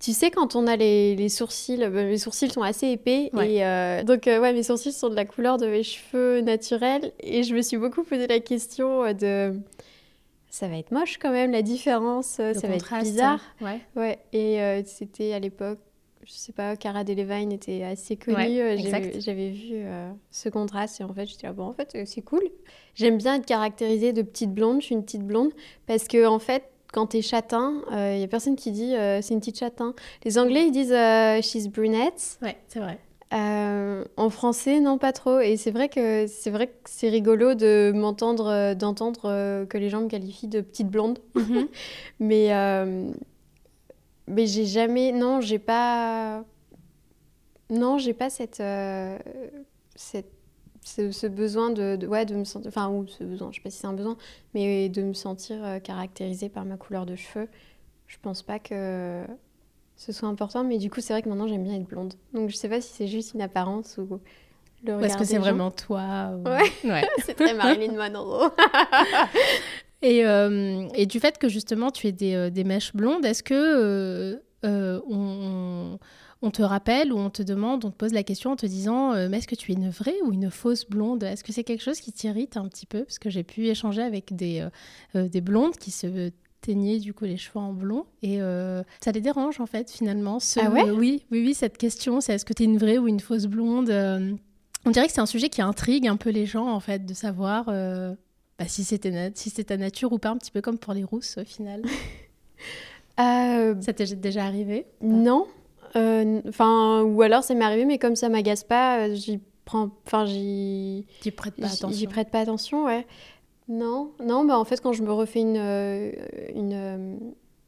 tu 0.00 0.12
sais, 0.12 0.30
quand 0.30 0.56
on 0.56 0.66
a 0.66 0.76
les, 0.76 1.14
les 1.14 1.28
sourcils, 1.28 1.76
mes 1.76 2.16
sourcils 2.16 2.48
sont 2.48 2.62
assez 2.62 2.88
épais, 2.88 3.30
et 3.42 4.04
donc, 4.04 4.22
ouais, 4.24 4.52
mes 4.54 4.62
sourcils 4.62 4.92
sont 4.92 5.10
de 5.10 5.14
la 5.14 5.26
couleur 5.26 5.58
de 5.58 5.66
mes 5.66 5.82
cheveux 5.82 6.40
naturels, 6.40 7.12
et 7.20 7.42
je 7.42 7.54
me 7.54 7.60
suis 7.60 7.76
beaucoup 7.76 8.02
posé 8.02 8.26
la 8.26 8.40
question 8.40 9.12
de, 9.12 9.54
ça 10.52 10.68
va 10.68 10.76
être 10.76 10.92
moche 10.92 11.18
quand 11.18 11.32
même, 11.32 11.50
la 11.50 11.62
différence, 11.62 12.26
ça 12.26 12.52
va 12.52 12.74
être 12.74 13.00
bizarre. 13.00 13.40
Ouais. 13.60 13.80
ouais. 13.96 14.18
Et 14.32 14.82
c'était 14.84 15.32
à 15.32 15.38
l'époque, 15.38 15.78
je 16.24 16.32
sais 16.32 16.52
pas, 16.52 16.76
Cara 16.76 17.04
Delevingne 17.04 17.52
était 17.52 17.82
assez 17.82 18.16
connue. 18.16 18.60
Euh, 18.60 18.76
j'avais 19.18 19.50
vu 19.50 19.72
euh, 19.72 20.10
ce 20.30 20.48
contraste 20.48 21.00
et 21.00 21.04
en 21.04 21.12
fait, 21.12 21.26
j'étais 21.26 21.46
là, 21.46 21.52
bon, 21.52 21.64
en 21.64 21.72
fait, 21.72 21.92
euh, 21.94 22.02
c'est 22.06 22.22
cool. 22.22 22.42
J'aime 22.94 23.16
bien 23.16 23.36
être 23.36 23.46
caractérisée 23.46 24.12
de 24.12 24.22
petite 24.22 24.52
blonde. 24.52 24.80
Je 24.80 24.86
suis 24.86 24.94
une 24.94 25.04
petite 25.04 25.26
blonde 25.26 25.50
parce 25.86 26.06
que, 26.06 26.26
en 26.26 26.38
fait, 26.38 26.64
quand 26.92 27.08
t'es 27.08 27.22
châtain, 27.22 27.82
il 27.90 28.18
y 28.18 28.22
a 28.22 28.28
personne 28.28 28.54
qui 28.54 28.70
dit 28.70 28.92
c'est 29.22 29.30
une 29.30 29.40
petite 29.40 29.58
châtain. 29.58 29.94
Les 30.24 30.38
Anglais, 30.38 30.66
ils 30.66 30.72
disent 30.72 30.94
she's 31.42 31.68
brunette. 31.68 32.38
Ouais, 32.42 32.56
c'est 32.68 32.80
vrai. 32.80 32.98
En 33.32 34.30
français, 34.30 34.80
non, 34.80 34.98
pas 34.98 35.12
trop. 35.12 35.40
Et 35.40 35.56
c'est 35.56 35.70
vrai 35.70 35.88
que 35.88 36.26
c'est 36.26 36.50
vrai 36.50 36.68
que 36.68 36.72
c'est 36.84 37.08
rigolo 37.08 37.54
de 37.54 37.92
m'entendre, 37.94 38.74
d'entendre 38.74 39.64
que 39.66 39.78
les 39.78 39.88
gens 39.88 40.02
me 40.02 40.08
qualifient 40.08 40.48
de 40.48 40.60
petite 40.60 40.88
blonde. 40.88 41.18
Mm-hmm. 41.34 41.68
Mais 42.20 42.52
mais 44.28 44.46
j'ai 44.46 44.66
jamais. 44.66 45.12
Non, 45.12 45.40
j'ai 45.40 45.58
pas. 45.58 46.44
Non, 47.70 47.98
j'ai 47.98 48.14
pas 48.14 48.30
cette. 48.30 48.60
Euh, 48.60 49.18
cette 49.94 50.32
ce, 50.84 51.26
besoin 51.28 51.70
de, 51.70 52.06
ouais, 52.06 52.26
de 52.26 52.34
me 52.34 52.44
sentir. 52.44 52.68
Enfin, 52.68 52.88
ou 52.90 53.06
ce 53.06 53.22
besoin, 53.22 53.50
je 53.52 53.56
sais 53.56 53.62
pas 53.62 53.70
si 53.70 53.78
c'est 53.78 53.86
un 53.86 53.92
besoin, 53.92 54.16
mais 54.52 54.88
de 54.88 55.02
me 55.02 55.12
sentir 55.12 55.64
euh, 55.64 55.78
caractérisée 55.78 56.48
par 56.48 56.64
ma 56.64 56.76
couleur 56.76 57.06
de 57.06 57.14
cheveux. 57.14 57.48
Je 58.08 58.16
pense 58.20 58.42
pas 58.42 58.58
que 58.58 59.24
ce 60.02 60.12
soit 60.12 60.28
important, 60.28 60.64
mais 60.64 60.78
du 60.78 60.90
coup, 60.90 61.00
c'est 61.00 61.12
vrai 61.12 61.22
que 61.22 61.28
maintenant 61.28 61.46
j'aime 61.46 61.62
bien 61.62 61.74
être 61.74 61.86
blonde. 61.86 62.14
Donc 62.34 62.50
je 62.50 62.56
sais 62.56 62.68
pas 62.68 62.80
si 62.80 62.92
c'est 62.92 63.06
juste 63.06 63.34
une 63.34 63.42
apparence 63.42 63.98
ou 63.98 64.20
le 64.84 64.96
regard. 64.96 65.08
Est-ce 65.08 65.16
que 65.16 65.24
c'est 65.24 65.38
vraiment 65.38 65.70
toi 65.70 66.32
Ouais, 66.44 66.90
ouais. 66.90 67.04
c'est 67.24 67.34
très 67.34 67.54
Marilyn 67.54 67.92
Monroe. 67.92 68.50
Et, 70.04 70.24
et, 70.96 71.06
du 71.06 71.20
fait 71.20 71.38
que 71.38 71.48
justement 71.48 71.92
tu 71.92 72.08
aies 72.08 72.12
des, 72.12 72.50
des 72.50 72.64
mèches 72.64 72.92
blondes, 72.92 73.24
est-ce 73.24 73.44
que 73.44 74.42
on, 74.64 75.96
on, 76.42 76.50
te 76.50 76.60
rappelle 76.60 77.12
ou 77.12 77.18
on 77.18 77.30
te 77.30 77.44
demande, 77.44 77.84
on 77.84 77.92
te 77.92 77.96
pose 77.96 78.12
la 78.12 78.24
question 78.24 78.50
en 78.50 78.56
te 78.56 78.66
disant 78.66 79.12
mais 79.28 79.38
est-ce 79.38 79.46
que 79.46 79.54
tu 79.54 79.70
es 79.70 79.76
une 79.76 79.90
vraie 79.90 80.20
ou 80.24 80.32
une 80.32 80.50
fausse 80.50 80.86
blonde? 80.86 81.22
Est-ce 81.22 81.44
que 81.44 81.52
c'est 81.52 81.62
quelque 81.62 81.84
chose 81.84 82.00
qui 82.00 82.10
t'irrite 82.10 82.56
un 82.56 82.66
petit 82.66 82.84
peu? 82.84 83.04
Parce 83.04 83.20
que 83.20 83.30
j'ai 83.30 83.44
pu 83.44 83.68
échanger 83.68 84.02
avec 84.02 84.34
des, 84.34 84.66
des 85.14 85.40
blondes 85.40 85.76
qui 85.76 85.92
se 85.92 86.32
teigner 86.62 86.98
du 86.98 87.12
coup 87.12 87.24
les 87.24 87.36
cheveux 87.36 87.58
en 87.58 87.72
blond 87.72 88.06
et 88.22 88.40
euh, 88.40 88.82
ça 89.04 89.12
les 89.12 89.20
dérange 89.20 89.60
en 89.60 89.66
fait 89.66 89.90
finalement. 89.90 90.38
ah 90.56 90.70
ouais? 90.70 90.90
Oui, 90.90 91.24
oui, 91.30 91.42
oui, 91.44 91.54
cette 91.54 91.76
question, 91.76 92.20
c'est 92.20 92.34
est-ce 92.34 92.46
que 92.46 92.54
tu 92.54 92.62
es 92.62 92.66
une 92.66 92.78
vraie 92.78 92.98
ou 92.98 93.08
une 93.08 93.20
fausse 93.20 93.46
blonde 93.46 93.90
euh, 93.90 94.32
On 94.86 94.90
dirait 94.90 95.06
que 95.06 95.12
c'est 95.12 95.20
un 95.20 95.26
sujet 95.26 95.50
qui 95.50 95.60
intrigue 95.60 96.08
un 96.08 96.16
peu 96.16 96.30
les 96.30 96.46
gens 96.46 96.68
en 96.68 96.80
fait 96.80 97.04
de 97.04 97.12
savoir 97.12 97.66
euh, 97.68 98.14
bah, 98.58 98.66
si 98.66 98.84
c'était 98.84 99.32
si 99.34 99.50
c'est 99.50 99.64
ta 99.64 99.76
nature 99.76 100.12
ou 100.12 100.18
pas, 100.18 100.30
un 100.30 100.38
petit 100.38 100.52
peu 100.52 100.62
comme 100.62 100.78
pour 100.78 100.94
les 100.94 101.04
rousses 101.04 101.36
au 101.36 101.44
final. 101.44 101.82
ça 103.18 103.92
t'est 103.92 104.14
déjà 104.14 104.44
arrivé? 104.44 104.86
Non. 105.02 105.46
Enfin, 105.94 107.02
ou 107.02 107.20
alors 107.20 107.44
ça 107.44 107.54
m'est 107.54 107.64
arrivé, 107.64 107.84
mais 107.84 107.98
comme 107.98 108.16
ça 108.16 108.30
m'agace 108.30 108.64
pas, 108.64 109.12
j'y 109.12 109.40
prends, 109.64 109.90
enfin 110.06 110.24
j'y. 110.24 111.04
prête 111.36 111.54
pas 111.56 111.66
attention. 111.66 111.90
J'y 111.90 112.06
prête 112.06 112.30
pas 112.30 112.40
attention, 112.40 112.84
ouais. 112.86 113.06
Non, 113.68 114.12
non, 114.22 114.44
bah 114.44 114.58
en 114.58 114.64
fait, 114.64 114.80
quand 114.80 114.92
je 114.92 115.02
me 115.02 115.12
refais 115.12 115.40
une, 115.40 115.56
euh, 115.56 116.12
une, 116.54 116.72
euh, 116.72 117.16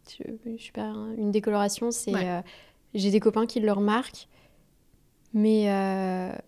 je, 0.09 0.63
sais 0.63 0.73
pas, 0.73 0.83
hein, 0.83 1.15
une 1.17 1.31
décoloration, 1.31 1.91
c'est 1.91 2.15
euh, 2.15 2.41
j'ai 2.95 3.11
des 3.11 3.21
copains 3.21 3.47
qui 3.47 3.61
le 3.61 3.71
remarquent, 3.71 4.29
mais 5.33 5.65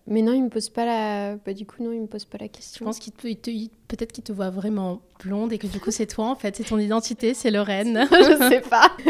mais 0.05 0.21
non, 0.21 0.33
ils 0.33 0.43
me 0.43 0.49
posent 0.49 0.69
pas 0.69 0.85
la, 0.85 1.35
bah, 1.37 1.53
du 1.53 1.65
coup 1.65 1.81
non, 1.81 1.91
ils 1.91 2.01
me 2.01 2.07
posent 2.07 2.25
pas 2.25 2.37
la 2.37 2.49
question. 2.49 2.79
Je 2.79 2.83
pense 2.85 2.99
qu'ils 2.99 3.13
peut-être 3.13 4.11
qu'ils 4.11 4.23
te 4.23 4.33
voient 4.33 4.49
vraiment 4.49 5.01
blonde 5.23 5.53
et 5.53 5.57
que 5.57 5.67
du 5.67 5.79
coup 5.79 5.91
c'est 5.91 6.07
toi 6.07 6.25
en 6.25 6.35
fait, 6.35 6.55
c'est 6.55 6.65
ton 6.65 6.77
identité, 6.77 7.33
c'est 7.33 7.51
Lorraine. 7.51 8.07
je 8.11 8.49
sais 8.49 8.61
pas. 8.61 8.91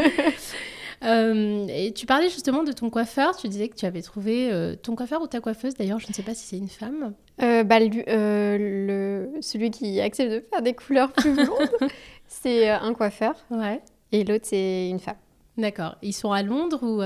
Euh, 1.04 1.68
et 1.70 1.94
tu 1.94 2.08
parlais 2.08 2.28
justement 2.28 2.64
de 2.64 2.72
ton 2.72 2.90
coiffeur. 2.90 3.38
Tu 3.38 3.48
disais 3.50 3.70
que 3.70 3.76
tu 3.76 3.86
avais 3.86 4.02
trouvé 4.02 4.52
ton 4.82 4.96
coiffeur 4.96 5.22
ou 5.22 5.28
ta 5.28 5.40
coiffeuse. 5.40 5.76
D'ailleurs, 5.76 6.00
je 6.00 6.08
ne 6.08 6.14
sais 6.14 6.24
pas 6.24 6.34
si 6.34 6.48
c'est 6.48 6.58
une 6.58 6.70
femme. 6.70 7.14
Euh, 7.42 7.64
bah, 7.64 7.80
le, 7.80 9.30
celui 9.42 9.70
qui 9.72 10.02
accepte 10.02 10.32
de 10.32 10.44
faire 10.52 10.62
des 10.62 10.74
couleurs 10.74 11.12
plus 11.12 11.34
blondes, 11.36 11.92
c'est 12.28 12.70
un 12.70 12.94
coiffeur. 12.94 13.36
Ouais. 13.52 13.82
Et 14.12 14.24
l'autre, 14.24 14.46
c'est 14.48 14.90
une 14.90 15.00
femme. 15.00 15.18
D'accord. 15.58 15.96
Ils 16.04 16.14
sont 16.14 16.32
à 16.32 16.44
Londres 16.44 16.84
ou, 16.84 17.02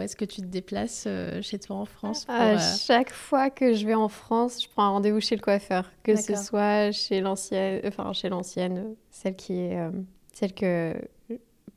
est-ce 0.00 0.14
que 0.14 0.24
tu 0.24 0.40
te 0.40 0.46
déplaces 0.46 1.08
chez 1.42 1.58
toi 1.58 1.76
en 1.76 1.84
France 1.84 2.24
À 2.28 2.56
chaque 2.58 3.12
fois 3.12 3.50
que 3.50 3.74
je 3.74 3.84
vais 3.84 3.94
en 3.94 4.08
France, 4.08 4.62
je 4.62 4.68
prends 4.68 4.84
un 4.84 4.90
rendez-vous 4.90 5.20
chez 5.20 5.34
le 5.34 5.42
coiffeur, 5.42 5.90
que 6.04 6.14
ce 6.14 6.36
soit 6.36 6.92
chez 6.92 7.20
l'ancienne, 7.20 7.80
enfin 7.84 8.12
chez 8.12 8.28
l'ancienne, 8.28 8.94
celle 9.10 9.34
qui 9.34 9.58
est 9.58 9.76
celle 10.32 10.52
que 10.52 10.94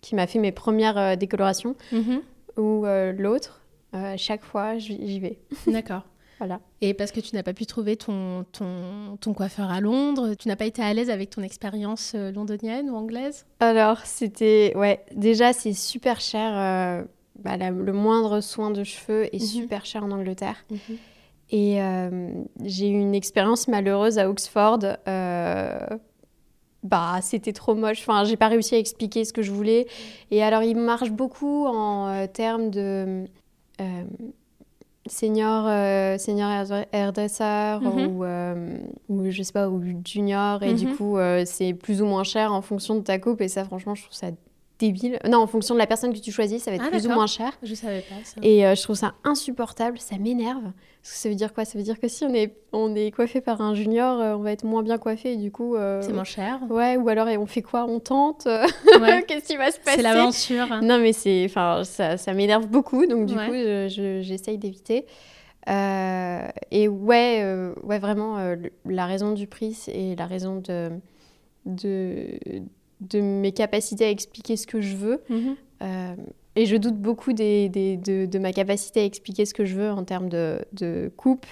qui 0.01 0.15
m'a 0.15 0.27
fait 0.27 0.39
mes 0.39 0.51
premières 0.51 0.97
euh, 0.97 1.15
décolorations, 1.15 1.75
mhm. 1.91 2.21
ou 2.57 2.85
euh, 2.85 3.11
l'autre, 3.11 3.61
euh, 3.93 4.15
chaque 4.17 4.43
fois, 4.43 4.77
j'y 4.77 5.19
vais. 5.19 5.39
D'accord. 5.67 6.03
voilà. 6.39 6.59
Et 6.81 6.93
parce 6.93 7.11
que 7.11 7.19
tu 7.19 7.35
n'as 7.35 7.43
pas 7.43 7.53
pu 7.53 7.65
trouver 7.65 7.95
ton, 7.95 8.45
ton, 8.51 9.17
ton 9.21 9.33
coiffeur 9.33 9.69
à 9.69 9.81
Londres, 9.81 10.33
tu 10.33 10.47
n'as 10.47 10.55
pas 10.55 10.65
été 10.65 10.81
à 10.81 10.93
l'aise 10.93 11.09
avec 11.09 11.29
ton 11.29 11.43
expérience 11.43 12.15
londonienne 12.15 12.89
ou 12.89 12.95
anglaise? 12.95 13.45
Alors, 13.59 13.99
c'était... 14.05 14.73
Ouais, 14.75 15.05
déjà, 15.15 15.53
c'est 15.53 15.73
super 15.73 16.19
cher. 16.19 17.05
Bah, 17.39 17.57
le 17.57 17.93
moindre 17.93 18.41
soin 18.41 18.71
de 18.71 18.83
cheveux 18.83 19.33
est 19.35 19.41
mhm. 19.41 19.47
super 19.47 19.85
cher 19.85 20.03
en 20.03 20.11
Angleterre. 20.11 20.65
Mhm. 20.71 20.97
Et 21.51 21.79
j'ai 22.63 22.89
eu 22.89 22.99
une 22.99 23.15
expérience 23.15 23.67
malheureuse 23.67 24.17
à 24.17 24.29
Oxford 24.29 24.79
bah 26.83 27.19
c'était 27.21 27.53
trop 27.53 27.75
moche. 27.75 27.99
Enfin, 28.01 28.23
j'ai 28.23 28.37
pas 28.37 28.47
réussi 28.47 28.75
à 28.75 28.77
expliquer 28.77 29.25
ce 29.25 29.33
que 29.33 29.41
je 29.41 29.51
voulais. 29.51 29.87
Et 30.31 30.43
alors, 30.43 30.63
il 30.63 30.77
marche 30.77 31.11
beaucoup 31.11 31.65
en 31.65 32.07
euh, 32.07 32.27
termes 32.27 32.69
de 32.69 33.25
euh, 33.81 34.03
senior, 35.11 35.65
euh, 35.67 36.17
senior 36.17 36.49
hairdresser 36.91 37.79
mhm. 37.81 38.07
ou, 38.07 38.25
ou, 39.09 39.31
je 39.31 39.43
sais 39.43 39.53
pas, 39.53 39.69
ou 39.69 39.81
junior. 40.05 40.63
Et 40.63 40.73
du 40.73 40.87
mhm. 40.87 40.95
coup, 40.95 41.17
c'est 41.45 41.73
plus 41.73 42.01
ou 42.01 42.05
moins 42.05 42.23
cher 42.23 42.53
en 42.53 42.61
fonction 42.61 42.95
de 42.95 43.01
ta 43.01 43.19
coupe. 43.19 43.41
Et 43.41 43.47
ça, 43.47 43.65
franchement, 43.65 43.95
je 43.95 44.03
trouve 44.03 44.15
ça 44.15 44.27
débile. 44.79 45.19
Non, 45.27 45.39
en 45.39 45.47
fonction 45.47 45.75
de 45.75 45.79
la 45.79 45.87
personne 45.87 46.13
que 46.13 46.19
tu 46.19 46.31
choisis, 46.31 46.63
ça 46.63 46.71
va 46.71 46.77
être 46.77 46.85
ah, 46.87 46.89
plus 46.89 47.05
ou 47.05 47.11
moins 47.11 47.27
cher. 47.27 47.51
Je 47.61 47.75
savais 47.75 48.01
pas 48.01 48.15
ça. 48.23 48.39
Et 48.41 48.61
je 48.61 48.81
trouve 48.81 48.95
ça 48.95 49.13
insupportable, 49.23 49.99
ça 49.99 50.17
m'énerve. 50.17 50.71
Parce 51.01 51.13
que 51.13 51.19
ça 51.19 51.29
veut 51.29 51.35
dire 51.35 51.53
quoi? 51.53 51.63
Ça 51.63 51.77
veut 51.77 51.83
dire 51.83 51.99
que 51.99 52.09
si 52.09 52.25
on 52.25 52.33
est, 52.33 52.57
on 52.73 52.93
est 52.93 53.11
coiffé 53.11 53.39
par 53.39 53.61
un 53.61 53.73
junior, 53.73 54.19
euh, 54.19 54.35
on 54.35 54.39
va 54.41 54.51
être 54.51 54.65
moins 54.65 54.83
bien 54.83 54.97
coiffé 54.97 55.33
et 55.33 55.37
du 55.37 55.49
coup. 55.49 55.75
Euh, 55.75 56.01
c'est 56.01 56.11
moins 56.11 56.25
cher. 56.25 56.59
Ouais, 56.69 56.97
ou 56.97 57.07
alors 57.07 57.27
on 57.39 57.45
fait 57.45 57.61
quoi? 57.61 57.85
On 57.85 57.99
tente? 57.99 58.43
Qu'est-ce 59.27 59.47
qui 59.47 59.55
va 59.55 59.71
se 59.71 59.79
passer? 59.79 59.97
C'est 59.97 60.03
l'aventure. 60.03 60.67
Non, 60.81 60.99
mais 60.99 61.13
c'est, 61.13 61.45
enfin, 61.45 61.83
ça, 61.85 62.17
ça 62.17 62.33
m'énerve 62.33 62.67
beaucoup, 62.67 63.05
donc 63.05 63.27
du 63.27 63.33
coup, 63.33 63.53
j'essaye 63.87 64.57
d'éviter. 64.57 65.05
Euh, 65.69 66.47
et 66.71 66.87
ouais, 66.87 67.71
ouais, 67.83 67.99
vraiment, 67.99 68.55
la 68.85 69.05
raison 69.05 69.31
du 69.31 69.47
prix 69.47 69.85
et 69.87 70.17
la 70.17 70.25
raison 70.25 70.57
de, 70.57 70.89
de, 71.65 72.39
de 72.99 73.21
mes 73.21 73.51
capacités 73.51 74.05
à 74.05 74.09
expliquer 74.09 74.57
ce 74.57 74.67
que 74.67 74.81
je 74.81 74.95
veux. 74.95 75.23
Mhm. 75.29 75.55
Et 76.55 76.65
je 76.65 76.75
doute 76.75 76.97
beaucoup 76.97 77.31
des, 77.31 77.69
des, 77.69 77.95
de, 77.95 78.25
de, 78.25 78.39
ma 78.39 78.51
capacité 78.51 78.99
à 78.99 79.05
expliquer 79.05 79.45
ce 79.45 79.53
que 79.53 79.63
je 79.63 79.75
veux 79.75 79.91
en 79.91 80.03
termes 80.03 80.27
de, 80.29 80.65
de 80.73 81.09
coupe 81.15 81.45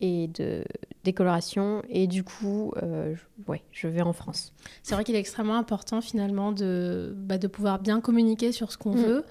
et 0.00 0.28
de 0.28 0.64
décoloration. 1.02 1.82
Et 1.88 2.06
du 2.06 2.24
coup, 2.24 2.72
euh, 2.82 3.14
je, 3.14 3.50
ouais, 3.50 3.62
je 3.72 3.88
vais 3.88 4.02
en 4.02 4.12
France. 4.12 4.52
C'est 4.82 4.94
vrai 4.94 5.04
qu'il 5.04 5.14
est 5.14 5.20
extrêmement 5.20 5.56
important 5.56 6.00
finalement 6.00 6.52
de, 6.52 7.12
bah, 7.16 7.38
de 7.38 7.46
pouvoir 7.48 7.80
bien 7.80 8.00
communiquer 8.00 8.52
sur 8.52 8.72
ce 8.72 8.78
qu'on 8.78 8.94
mm. 8.94 9.04
veut. 9.04 9.24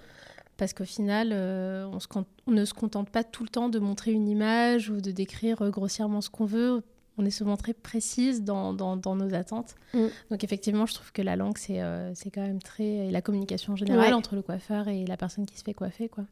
Parce 0.58 0.74
qu'au 0.74 0.86
final, 0.86 1.30
euh, 1.32 1.88
on, 1.92 2.00
se, 2.00 2.08
on, 2.46 2.52
ne 2.52 2.63
se 2.63 2.75
contente 2.75 3.10
pas 3.10 3.24
tout 3.24 3.42
le 3.42 3.50
temps 3.50 3.70
de 3.70 3.80
montrer 3.80 4.12
une 4.12 4.28
image 4.28 4.90
ou 4.90 5.02
de 5.02 5.10
décrire 5.10 5.72
grossièrement 5.72 6.22
ce 6.22 6.30
qu'on 6.30 6.46
veut 6.46 6.84
on 7.17 7.25
est 7.25 7.32
souvent 7.32 7.58
très 7.58 7.74
précise 7.74 8.43
dans, 8.43 8.74
dans, 8.74 9.15
nos 9.15 9.34
attentes. 9.34 9.75
Mm. 9.93 10.08
Donc 10.32 10.43
effectivement, 10.43 10.86
je 10.86 10.93
trouve 10.93 11.12
que 11.12 11.22
la 11.22 11.36
langue, 11.36 11.58
c'est 11.58 11.82
euh, 11.82 12.13
quand 12.34 12.41
même 12.41 12.62
très... 12.62 12.84
Et 12.84 13.12
la 13.12 13.22
communication 13.22 13.74
en 13.74 13.75
général 13.75 14.13
entre 14.13 14.36
le 14.36 14.41
coiffeur 14.41 14.88
et 14.88 15.05
la 15.05 15.17
personne 15.17 15.46
qui 15.46 15.58
se 15.58 15.63
fait 15.63 15.74
coiffer, 15.74 16.10
quoi. 16.10 16.25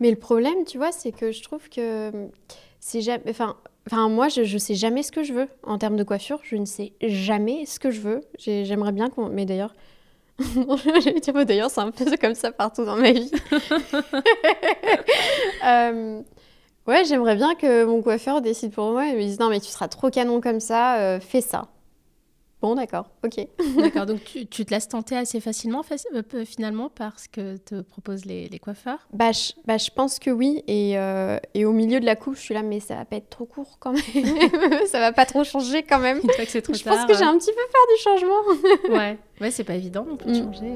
Mais 0.00 0.10
le 0.10 0.16
problème, 0.16 0.64
tu 0.66 0.76
vois, 0.76 0.92
c'est 0.92 1.12
que 1.12 1.32
je 1.32 1.42
trouve 1.42 1.68
que 1.70 2.28
c'est 2.78 3.00
jamais... 3.00 3.22
Enfin, 3.28 3.56
enfin, 3.86 4.08
moi, 4.08 4.28
je 4.28 4.40
ne 4.40 4.58
sais 4.58 4.74
jamais 4.74 5.02
ce 5.02 5.12
que 5.12 5.22
je 5.22 5.32
veux 5.32 5.48
en 5.62 5.78
termes 5.78 5.96
de 5.96 6.04
coiffure. 6.04 6.40
Je 6.42 6.56
ne 6.56 6.66
sais 6.66 6.92
jamais 7.00 7.64
ce 7.64 7.80
que 7.80 7.90
je 7.90 8.00
veux. 8.00 8.20
J'aimerais 8.38 8.92
bien 8.92 9.08
qu'on... 9.08 9.28
Mais 9.28 9.46
d'ailleurs... 9.46 9.74
d'ailleurs, 11.46 11.70
c'est 11.70 11.80
un 11.80 11.90
peu 11.90 12.04
comme 12.20 12.34
ça 12.34 12.52
partout 12.52 12.84
dans 12.84 12.96
ma 12.96 13.12
vie. 13.12 13.30
euh, 15.64 16.22
Ouais, 16.86 17.04
j'aimerais 17.04 17.36
bien 17.36 17.54
que 17.54 17.84
mon 17.84 18.02
coiffeur 18.02 18.40
décide 18.40 18.72
pour 18.72 18.90
moi 18.90 19.08
et 19.08 19.14
me 19.14 19.20
dise 19.20 19.38
non 19.38 19.48
mais 19.48 19.60
tu 19.60 19.68
seras 19.68 19.88
trop 19.88 20.10
canon 20.10 20.40
comme 20.40 20.60
ça, 20.60 20.98
euh, 20.98 21.20
fais 21.20 21.40
ça. 21.40 21.68
Bon 22.60 22.76
d'accord, 22.76 23.10
ok. 23.24 23.44
d'accord, 23.76 24.06
donc 24.06 24.22
tu, 24.50 24.64
te 24.64 24.70
laisses 24.70 24.86
tenter 24.86 25.16
assez 25.16 25.40
facilement 25.40 25.82
euh, 26.14 26.44
finalement 26.44 26.90
parce 26.90 27.26
que 27.26 27.56
te 27.56 27.80
proposent 27.80 28.24
les, 28.24 28.48
coiffeurs? 28.60 29.08
Bah 29.12 29.32
je, 29.32 29.52
bah 29.64 29.78
je, 29.78 29.90
pense 29.90 30.20
que 30.20 30.30
oui 30.30 30.62
et, 30.68 30.96
euh, 30.96 31.38
et, 31.54 31.64
au 31.64 31.72
milieu 31.72 31.98
de 31.98 32.06
la 32.06 32.14
coupe 32.14 32.36
je 32.36 32.40
suis 32.40 32.54
là 32.54 32.62
mais 32.62 32.78
ça 32.78 32.94
va 32.94 33.04
pas 33.04 33.16
être 33.16 33.30
trop 33.30 33.46
court 33.46 33.78
quand 33.80 33.92
même, 33.92 34.02
ça 34.86 35.00
va 35.00 35.12
pas 35.12 35.26
trop 35.26 35.42
changer 35.42 35.82
quand 35.82 35.98
même. 35.98 36.20
que 36.22 36.46
c'est 36.46 36.62
trop 36.62 36.72
je 36.72 36.84
pense 36.84 37.04
que 37.04 37.14
j'ai 37.14 37.24
un 37.24 37.36
petit 37.36 37.50
peu 37.50 37.60
peur 37.72 37.82
du 37.96 38.02
changement. 38.02 38.96
ouais, 38.96 39.18
ouais 39.40 39.50
c'est 39.50 39.64
pas 39.64 39.74
évident 39.74 40.04
plus 40.16 40.26
de 40.26 40.38
mm. 40.38 40.44
changer. 40.44 40.72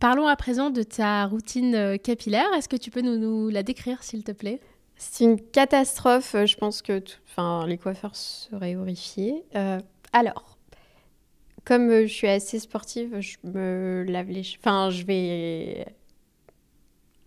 Parlons 0.00 0.28
à 0.28 0.36
présent 0.36 0.70
de 0.70 0.82
ta 0.84 1.26
routine 1.26 1.74
euh, 1.74 1.96
capillaire. 1.96 2.46
Est-ce 2.56 2.68
que 2.68 2.76
tu 2.76 2.90
peux 2.90 3.00
nous, 3.00 3.48
la 3.48 3.64
décrire, 3.64 4.02
s'il 4.04 4.22
te 4.22 4.30
plaît? 4.30 4.60
C'est 4.96 5.24
une 5.24 5.40
catastrophe. 5.40 6.36
Je 6.44 6.56
pense 6.56 6.82
que 6.82 7.02
enfin, 7.28 7.66
les 7.66 7.78
coiffeurs 7.78 8.14
seraient 8.14 8.76
horrifiés. 8.76 9.44
Euh, 9.56 9.80
alors, 10.12 10.56
comme 11.64 11.90
euh, 11.90 12.06
je 12.06 12.12
suis 12.12 12.28
assez 12.28 12.60
sportive, 12.60 13.20
je 13.20 13.36
me 13.42 14.04
lave 14.06 14.28
les 14.28 14.44
cheveux. 14.44 14.60
Enfin, 14.62 14.90
je 14.90 15.04
vais 15.04 15.86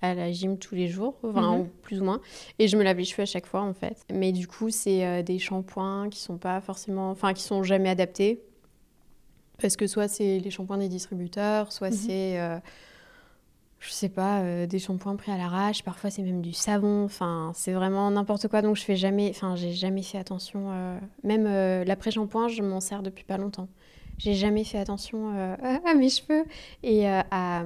à 0.01 0.15
la 0.15 0.31
gym 0.31 0.57
tous 0.57 0.73
les 0.73 0.87
jours, 0.87 1.15
enfin, 1.23 1.57
mhm. 1.57 1.69
plus 1.83 2.01
ou 2.01 2.05
moins, 2.05 2.21
et 2.57 2.67
je 2.67 2.75
me 2.75 2.83
lave 2.83 2.97
les 2.97 3.05
cheveux 3.05 3.21
à 3.21 3.27
chaque 3.27 3.45
fois 3.45 3.61
en 3.61 3.73
fait. 3.73 4.03
Mais 4.11 4.31
du 4.31 4.47
coup, 4.47 4.71
c'est 4.71 5.21
des 5.21 5.37
shampoings 5.37 6.09
qui 6.09 6.19
sont 6.19 6.37
pas 6.37 6.59
forcément, 6.59 7.11
enfin, 7.11 7.33
qui 7.33 7.43
sont 7.43 7.61
jamais 7.61 7.89
adaptés 7.89 8.41
parce 9.61 9.77
que 9.77 9.87
soit 9.87 10.07
c'est 10.07 10.39
les 10.39 10.51
shampoings 10.51 10.77
des 10.77 10.89
distributeurs, 10.89 11.71
soit 11.71 11.89
mhm. 11.89 11.95
c'est, 11.95 12.39
euh, 12.39 12.57
je 13.79 13.91
sais 13.91 14.09
pas, 14.09 14.41
euh, 14.41 14.65
des 14.67 14.79
shampoings 14.79 15.15
pris 15.15 15.31
à 15.31 15.37
l'arrache. 15.37 15.83
Parfois 15.83 16.09
c'est 16.09 16.23
même 16.23 16.41
du 16.41 16.53
savon. 16.53 17.05
Enfin, 17.05 17.51
c'est 17.55 17.73
vraiment 17.73 18.09
n'importe 18.11 18.47
quoi. 18.47 18.61
Donc 18.61 18.75
je 18.75 18.83
fais 18.83 18.95
jamais, 18.95 19.29
enfin, 19.29 19.55
j'ai 19.55 19.73
jamais 19.73 20.03
fait 20.03 20.17
attention. 20.17 20.71
Euh, 20.71 20.99
même 21.23 21.45
l'après-shampoing, 21.85 22.47
je 22.49 22.61
m'en 22.61 22.79
sers 22.79 23.03
depuis 23.03 23.23
pas 23.23 23.37
longtemps. 23.37 23.67
J'ai 24.17 24.33
jamais 24.35 24.63
fait 24.63 24.77
attention 24.77 25.31
à 25.85 25.93
mes 25.95 26.09
cheveux 26.09 26.45
et 26.83 27.07
à, 27.07 27.63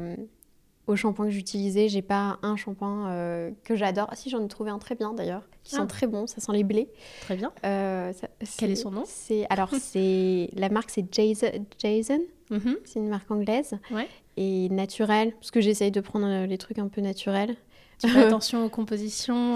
au 0.87 0.95
shampoing 0.95 1.25
que 1.25 1.31
j'utilisais. 1.31 1.89
J'ai 1.89 2.01
pas 2.01 2.39
un 2.41 2.55
shampoing 2.55 3.53
que 3.63 3.75
j'adore. 3.75 4.07
Ah 4.11 4.15
si, 4.15 4.29
j'en 4.29 4.43
ai 4.43 4.47
trouvé 4.47 4.71
un 4.71 4.79
très 4.79 4.95
bien 4.95 5.13
d'ailleurs, 5.13 5.43
qui 5.63 5.71
sent 5.71 5.81
ah. 5.81 5.87
très 5.87 6.07
bon. 6.07 6.27
Ça 6.27 6.41
sent 6.41 6.51
les 6.53 6.63
blés. 6.63 6.89
Très 7.21 7.35
bien. 7.35 7.51
Quel 7.61 8.71
est 8.71 8.75
son 8.75 8.91
nom? 8.91 9.03
C'est 9.05 9.45
alors 9.49 9.69
c'est 9.79 10.49
la 10.53 10.69
marque 10.69 10.89
c'est 10.89 11.05
Jason. 11.11 11.65
Jason. 11.79 12.21
Mhm. 12.49 12.77
C'est 12.83 12.99
une 12.99 13.09
marque 13.09 13.29
anglaise. 13.31 13.73
Ouais. 13.91 14.07
Et 14.37 14.69
naturel, 14.69 15.33
parce 15.33 15.51
que 15.51 15.61
j'essaye 15.61 15.91
de 15.91 16.01
prendre 16.01 16.45
les 16.45 16.57
trucs 16.57 16.79
un 16.79 16.87
peu 16.87 17.01
naturels. 17.01 17.55
Tu 17.99 18.09
fais 18.09 18.19
attention 18.25 18.65
aux 18.65 18.69
compositions 18.69 19.55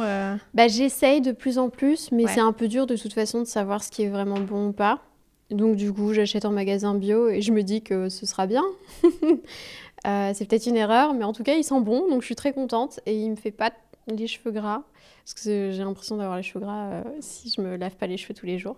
bah, 0.53 0.67
J'essaye 0.67 1.21
de 1.21 1.31
plus 1.31 1.57
en 1.57 1.69
plus, 1.69 2.11
mais 2.11 2.27
c'est 2.27 2.39
un 2.39 2.53
peu 2.53 2.67
dur 2.67 2.87
de 2.87 2.95
toute 2.95 3.13
façon 3.13 3.39
de 3.39 3.45
savoir 3.45 3.83
ce 3.83 3.91
qui 3.91 4.03
est 4.03 4.09
vraiment 4.09 4.39
bon 4.39 4.69
ou 4.69 4.71
pas. 4.71 5.01
Donc 5.49 5.77
du 5.77 5.91
coup, 5.91 6.13
j'achète 6.13 6.45
en 6.45 6.51
magasin 6.51 6.93
bio 6.93 7.27
et 7.27 7.41
je 7.41 7.51
me 7.51 7.63
dis 7.63 7.81
que 7.81 8.09
ce 8.09 8.25
sera 8.25 8.45
bien. 8.45 8.63
Euh, 10.07 10.31
c'est 10.33 10.45
peut-être 10.45 10.67
une 10.67 10.77
erreur, 10.77 11.13
mais 11.13 11.23
en 11.23 11.33
tout 11.33 11.43
cas, 11.43 11.55
il 11.55 11.63
sent 11.63 11.81
bon, 11.81 12.09
donc 12.09 12.21
je 12.21 12.25
suis 12.25 12.35
très 12.35 12.53
contente 12.53 12.99
et 13.05 13.15
il 13.15 13.31
me 13.31 13.35
fait 13.35 13.51
pas 13.51 13.71
les 14.07 14.27
cheveux 14.27 14.51
gras, 14.51 14.83
parce 15.23 15.33
que 15.33 15.71
j'ai 15.71 15.83
l'impression 15.83 16.17
d'avoir 16.17 16.37
les 16.37 16.43
cheveux 16.43 16.61
gras 16.61 16.89
euh, 16.91 17.03
si 17.19 17.53
je 17.55 17.61
me 17.61 17.75
lave 17.75 17.95
pas 17.95 18.07
les 18.07 18.17
cheveux 18.17 18.33
tous 18.33 18.45
les 18.45 18.57
jours. 18.57 18.77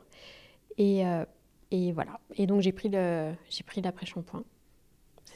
Et, 0.77 1.05
euh, 1.05 1.25
et 1.71 1.91
voilà. 1.91 2.19
Et 2.35 2.47
donc 2.47 2.61
j'ai 2.61 2.71
pris 2.71 2.89
le 2.89 3.31
j'ai 3.49 3.63
pris 3.63 3.81
l'après-shampoing. 3.81 4.43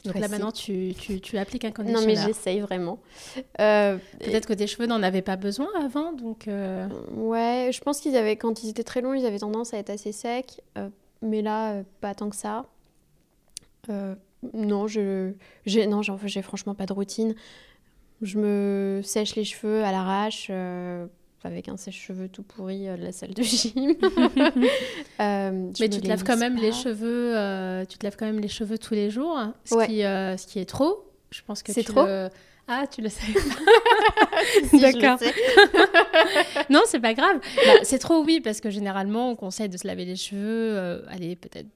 Donc 0.04 0.18
là 0.18 0.28
maintenant 0.28 0.52
tu, 0.52 0.94
tu, 0.98 1.20
tu, 1.20 1.36
appliques 1.38 1.64
un 1.64 1.72
conditionneur. 1.72 2.02
Non 2.02 2.06
mais 2.06 2.14
j'essaye 2.14 2.60
vraiment. 2.60 3.00
Peut-être 3.56 4.46
que 4.46 4.52
tes 4.52 4.66
cheveux 4.66 4.86
n'en 4.86 5.02
avaient 5.02 5.22
pas 5.22 5.36
besoin 5.36 5.68
avant 5.80 6.12
donc. 6.12 6.48
Ouais, 7.14 7.70
je 7.72 7.80
pense 7.80 8.00
qu'ils 8.00 8.16
avaient 8.16 8.36
quand 8.36 8.62
ils 8.62 8.68
étaient 8.70 8.84
très 8.84 9.00
longs 9.00 9.14
ils 9.14 9.26
avaient 9.26 9.38
tendance 9.38 9.72
à 9.74 9.78
être 9.78 9.90
assez 9.90 10.12
secs 10.12 10.62
mais 11.22 11.42
là, 11.42 11.82
pas 12.00 12.14
tant 12.14 12.30
que 12.30 12.36
ça. 12.36 12.66
Euh, 14.44 14.48
non, 14.54 14.86
je, 14.86 15.32
j'ai, 15.64 15.86
non, 15.86 16.00
j'ai 16.02 16.42
franchement 16.42 16.74
pas 16.74 16.86
de 16.86 16.92
routine. 16.92 17.34
Je 18.22 18.38
me 18.38 19.00
sèche 19.02 19.36
les 19.36 19.44
cheveux 19.44 19.84
à 19.84 19.92
l'arrache 19.92 20.48
euh, 20.50 21.06
avec 21.44 21.68
un 21.68 21.76
sèche-cheveux 21.76 22.28
tout 22.28 22.42
pourri 22.42 22.86
de 22.86 23.02
la 23.02 23.12
salle 23.12 23.34
de 23.34 23.42
gym. 23.42 23.94
mais 25.18 25.88
tu 25.88 26.00
te 26.00 26.08
laves 26.08 26.24
quand 26.24 26.38
même 26.38 26.56
les 26.56 26.72
cheveux, 26.72 27.84
tu 27.86 27.98
te 27.98 28.06
laves 28.06 28.16
quand 28.16 28.26
même 28.26 28.40
les 28.40 28.48
cheveux 28.48 28.78
tous 28.78 28.94
les 28.94 29.10
jours, 29.10 29.38
ce, 29.64 29.86
qui, 29.86 30.00
ce 30.00 30.46
qui 30.46 30.58
est 30.58 30.68
trop. 30.68 31.04
Je 31.30 31.42
pense 31.42 31.62
que 31.62 31.72
c'est 31.72 31.84
trop. 31.84 32.06
Ah, 32.68 32.84
tu 32.90 33.00
le 33.00 33.08
sais 33.08 33.22
D'accord. 34.80 35.18
non, 36.68 36.82
c'est 36.86 36.98
pas 36.98 37.14
grave. 37.14 37.38
Bah, 37.64 37.72
c'est 37.84 37.98
trop 37.98 38.24
oui, 38.24 38.40
parce 38.40 38.60
que 38.60 38.70
généralement, 38.70 39.30
on 39.30 39.36
conseille 39.36 39.68
de 39.68 39.76
se 39.76 39.86
laver 39.86 40.04
les 40.04 40.16
cheveux, 40.16 40.40
euh, 40.76 41.02
allez, 41.08 41.36
peut-être 41.36 41.68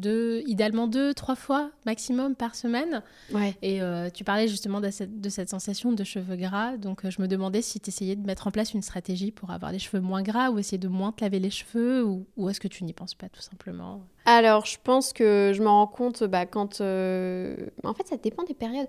deux, 0.00 0.42
idéalement 0.46 0.86
deux, 0.86 1.14
trois 1.14 1.36
fois 1.36 1.70
maximum 1.86 2.34
par 2.34 2.54
semaine. 2.54 3.02
Ouais. 3.32 3.54
Et 3.62 3.82
euh, 3.82 4.10
tu 4.10 4.24
parlais 4.24 4.48
justement 4.48 4.80
de 4.80 4.90
cette, 4.90 5.20
de 5.20 5.28
cette, 5.28 5.48
sensation 5.48 5.92
de 5.92 6.04
cheveux 6.04 6.36
gras. 6.36 6.76
Donc, 6.76 7.04
euh, 7.04 7.10
je 7.10 7.20
me 7.22 7.28
demandais 7.28 7.62
si 7.62 7.78
tu 7.78 7.90
essayais 7.90 8.16
de 8.16 8.26
mettre 8.26 8.46
en 8.46 8.50
place 8.50 8.74
une 8.74 8.82
stratégie 8.82 9.30
pour 9.30 9.50
avoir 9.50 9.72
les 9.72 9.78
cheveux 9.78 10.00
moins 10.00 10.22
gras 10.22 10.50
ou 10.50 10.58
essayer 10.58 10.78
de 10.78 10.88
moins 10.88 11.12
te 11.12 11.22
laver 11.22 11.38
les 11.38 11.50
cheveux 11.50 12.04
ou, 12.04 12.26
ou 12.36 12.48
est-ce 12.50 12.60
que 12.60 12.68
tu 12.68 12.84
n'y 12.84 12.92
penses 12.92 13.14
pas 13.14 13.28
tout 13.28 13.42
simplement? 13.42 14.02
Alors, 14.24 14.66
je 14.66 14.78
pense 14.82 15.12
que 15.12 15.52
je 15.54 15.62
me 15.62 15.68
rends 15.68 15.86
compte 15.86 16.24
bah, 16.24 16.46
quand. 16.46 16.80
En 16.80 17.94
fait, 17.94 18.06
ça 18.06 18.16
dépend 18.16 18.42
des 18.44 18.54
périodes 18.54 18.88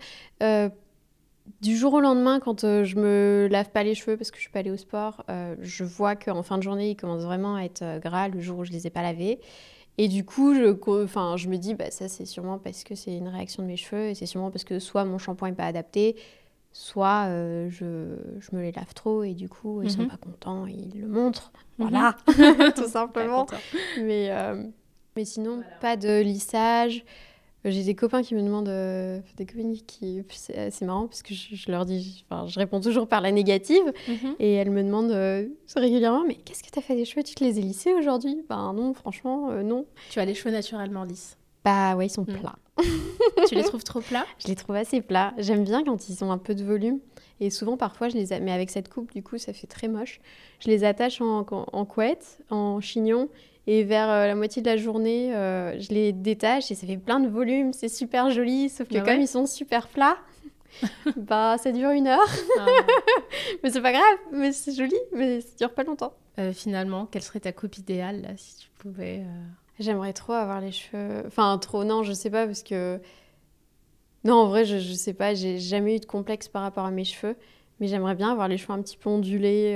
du 1.62 1.78
jour 1.78 1.94
au 1.94 2.00
lendemain, 2.00 2.40
quand 2.40 2.64
euh, 2.64 2.84
je 2.84 2.96
me 2.98 3.48
lave 3.52 3.70
pas 3.70 3.84
les 3.84 3.96
cheveux 3.96 4.18
parce 4.18 4.32
que 4.32 4.38
je 4.38 4.42
suis 4.42 4.52
pas 4.52 4.60
allée 4.60 4.72
au 4.72 4.78
sport, 4.78 5.24
euh, 5.30 5.56
je 5.60 5.84
vois 5.84 6.16
qu'en 6.16 6.44
fin 6.44 6.58
de 6.58 6.64
journée, 6.64 6.92
ils 6.92 6.96
commencent 6.96 7.24
vraiment 7.24 7.56
à 7.56 7.64
être 7.64 7.82
euh, 7.82 8.00
gras 8.00 8.30
le 8.30 8.40
jour 8.40 8.60
où 8.60 8.64
je 8.64 8.72
les 8.72 8.88
ai 8.88 8.90
pas 8.90 9.02
lavés. 9.02 9.40
Et 9.98 10.08
du 10.08 10.24
coup, 10.24 10.54
je, 10.56 10.76
enfin, 11.04 11.36
je 11.38 11.48
me 11.48 11.58
dis, 11.58 11.74
bah, 11.74 11.92
ça 11.92 12.08
c'est 12.08 12.26
sûrement 12.26 12.58
parce 12.58 12.84
que 12.84 12.96
c'est 12.96 13.16
une 13.16 13.28
réaction 13.28 13.64
de 13.64 13.68
mes 13.68 13.78
cheveux 13.78 14.10
et 14.10 14.16
c'est 14.16 14.26
sûrement 14.26 14.52
parce 14.52 14.64
que 14.64 14.80
soit 14.80 15.06
mon 15.06 15.18
shampoing 15.18 15.50
n'est 15.50 15.56
pas 15.56 15.66
adapté, 15.66 16.16
soit 16.72 17.28
je, 17.70 18.16
je, 18.40 18.56
me 18.56 18.62
les 18.62 18.72
lave 18.72 18.94
trop 18.94 19.24
et 19.24 19.34
du 19.34 19.50
coup, 19.50 19.82
ils 19.84 19.92
sont 19.92 20.04
mhm. 20.04 20.08
pas 20.08 20.18
contents 20.18 20.66
et 20.66 20.72
ils 20.72 21.02
le 21.02 21.08
montrent. 21.08 21.52
Mhm. 21.78 21.90
Voilà, 21.90 22.16
tout 22.76 22.88
simplement. 22.88 23.46
mais, 24.00 24.32
mais 25.16 25.26
sinon, 25.26 25.62
pas 25.82 25.98
de 25.98 26.22
lissage. 26.22 27.04
J'ai 27.64 27.84
des 27.84 27.94
copains 27.94 28.24
qui 28.24 28.34
me 28.34 28.42
demandent, 28.42 28.70
euh, 28.70 29.20
des 29.38 29.46
copines 29.46 29.78
qui, 29.86 30.24
c'est 30.30 30.82
marrant 30.82 31.06
parce 31.06 31.22
que 31.22 31.34
je, 31.36 31.70
leur 31.70 31.86
dis, 31.86 32.26
enfin, 32.28 32.48
je 32.48 32.58
réponds 32.58 32.82
toujours 32.82 33.08
par 33.08 33.22
la 33.22 33.32
négative 33.32 33.94
mhm. 34.08 34.36
et 34.40 34.54
elles 34.54 34.72
me 34.72 34.82
demandent 34.82 35.12
euh, 35.12 35.48
régulièrement, 35.76 36.24
mais 36.28 36.36
qu'est-ce 36.36 36.64
que 36.64 36.72
tu 36.72 36.80
as 36.80 36.82
fait 36.82 36.96
des 36.96 37.06
cheveux? 37.06 37.22
Tu 37.22 37.36
te 37.36 37.44
les 37.44 37.60
as 37.60 37.62
lissés 37.62 37.94
aujourd'hui? 37.94 38.44
Ben 38.50 38.74
non, 38.74 38.96
franchement, 38.96 39.52
euh, 39.52 39.62
non. 39.62 39.86
Tu 40.10 40.20
as 40.20 40.26
les 40.26 40.34
cheveux 40.34 40.52
naturellement 40.52 41.04
lisses 41.04 41.38
Bah 41.64 41.96
ouais, 41.96 42.08
ils 42.08 42.12
sont 42.12 42.26
mhm. 42.28 42.40
plats. 42.40 42.56
tu 43.48 43.54
les 43.54 43.64
trouves 43.64 43.84
trop 43.84 44.02
plats? 44.02 44.26
Je 44.40 44.48
les 44.48 44.56
trouve 44.56 44.76
assez 44.76 45.02
plats. 45.02 45.34
J'aime 45.38 45.64
bien 45.64 45.84
quand 45.84 46.10
ils 46.10 46.24
ont 46.24 46.32
un 46.32 46.40
peu 46.40 46.56
de 46.56 46.64
volume 46.64 47.00
et 47.40 47.52
souvent 47.52 47.78
parfois 47.78 48.10
je 48.10 48.16
les, 48.16 48.40
mais 48.40 48.52
avec 48.52 48.70
cette 48.70 48.88
coupe 48.92 49.12
du 49.12 49.22
coup 49.22 49.38
ça 49.38 49.54
fait 49.54 49.68
très 49.68 49.88
moche. 49.88 50.20
Je 50.60 50.70
les 50.70 50.84
attache 50.84 51.22
en, 51.22 51.46
en 51.48 51.86
couette, 51.86 52.40
en 52.50 52.82
chignon 52.82 53.30
et 53.68 53.84
vers 53.84 54.10
euh, 54.10 54.28
la 54.28 54.36
moitié 54.36 54.62
de 54.62 54.68
la 54.68 54.78
journée, 54.78 55.36
euh, 55.36 55.80
je 55.80 55.90
les 55.90 56.14
détache 56.14 56.72
et 56.72 56.76
ça 56.76 56.88
fait 56.88 56.98
plein 56.98 57.20
de 57.20 57.28
volume. 57.28 57.74
C'est 57.74 57.90
super 57.90 58.32
joli, 58.32 58.70
sauf 58.70 58.88
que 58.88 58.96
bah 58.96 59.02
comme 59.02 59.22
ils 59.22 59.28
sont 59.28 59.46
super 59.46 59.88
plats, 59.88 60.18
bah 61.16 61.58
ça 61.58 61.72
dure 61.72 61.92
une 61.92 62.08
heure. 62.08 62.30
Ah. 62.60 62.66
mais 63.64 63.70
c'est 63.70 63.82
pas 63.82 63.92
grave, 63.92 64.18
mais 64.32 64.52
c'est 64.52 64.74
joli, 64.74 64.96
mais 65.14 65.42
ça 65.42 65.56
dure 65.60 65.74
pas 65.74 65.84
longtemps. 65.84 66.14
Euh, 66.40 66.54
finalement, 66.54 67.06
quelle 67.06 67.22
serait 67.22 67.42
ta 67.42 67.52
coupe 67.52 67.78
idéale 67.78 68.22
là, 68.22 68.30
si 68.36 68.58
tu 68.58 68.70
pouvais 68.80 69.24
J'aimerais 69.80 70.14
trop 70.14 70.34
avoir 70.34 70.62
les 70.62 70.72
cheveux. 70.72 71.24
Enfin, 71.28 71.58
trop, 71.58 71.84
non, 71.84 72.04
je 72.04 72.14
sais 72.14 72.30
pas, 72.30 72.46
parce 72.46 72.64
que. 72.64 73.00
Non, 74.24 74.36
en 74.36 74.48
vrai, 74.48 74.66
je, 74.66 74.78
je 74.78 74.94
sais 74.94 75.14
pas, 75.14 75.34
j'ai 75.34 75.58
jamais 75.58 75.96
eu 75.96 76.00
de 76.00 76.06
complexe 76.06 76.48
par 76.48 76.62
rapport 76.62 76.86
à 76.86 76.92
mes 76.92 77.04
cheveux, 77.04 77.36
mais 77.80 77.88
j'aimerais 77.88 78.14
bien 78.14 78.32
avoir 78.32 78.48
les 78.48 78.58
cheveux 78.58 78.74
un 78.74 78.82
petit 78.82 78.98
peu 78.98 79.10
ondulés. 79.10 79.76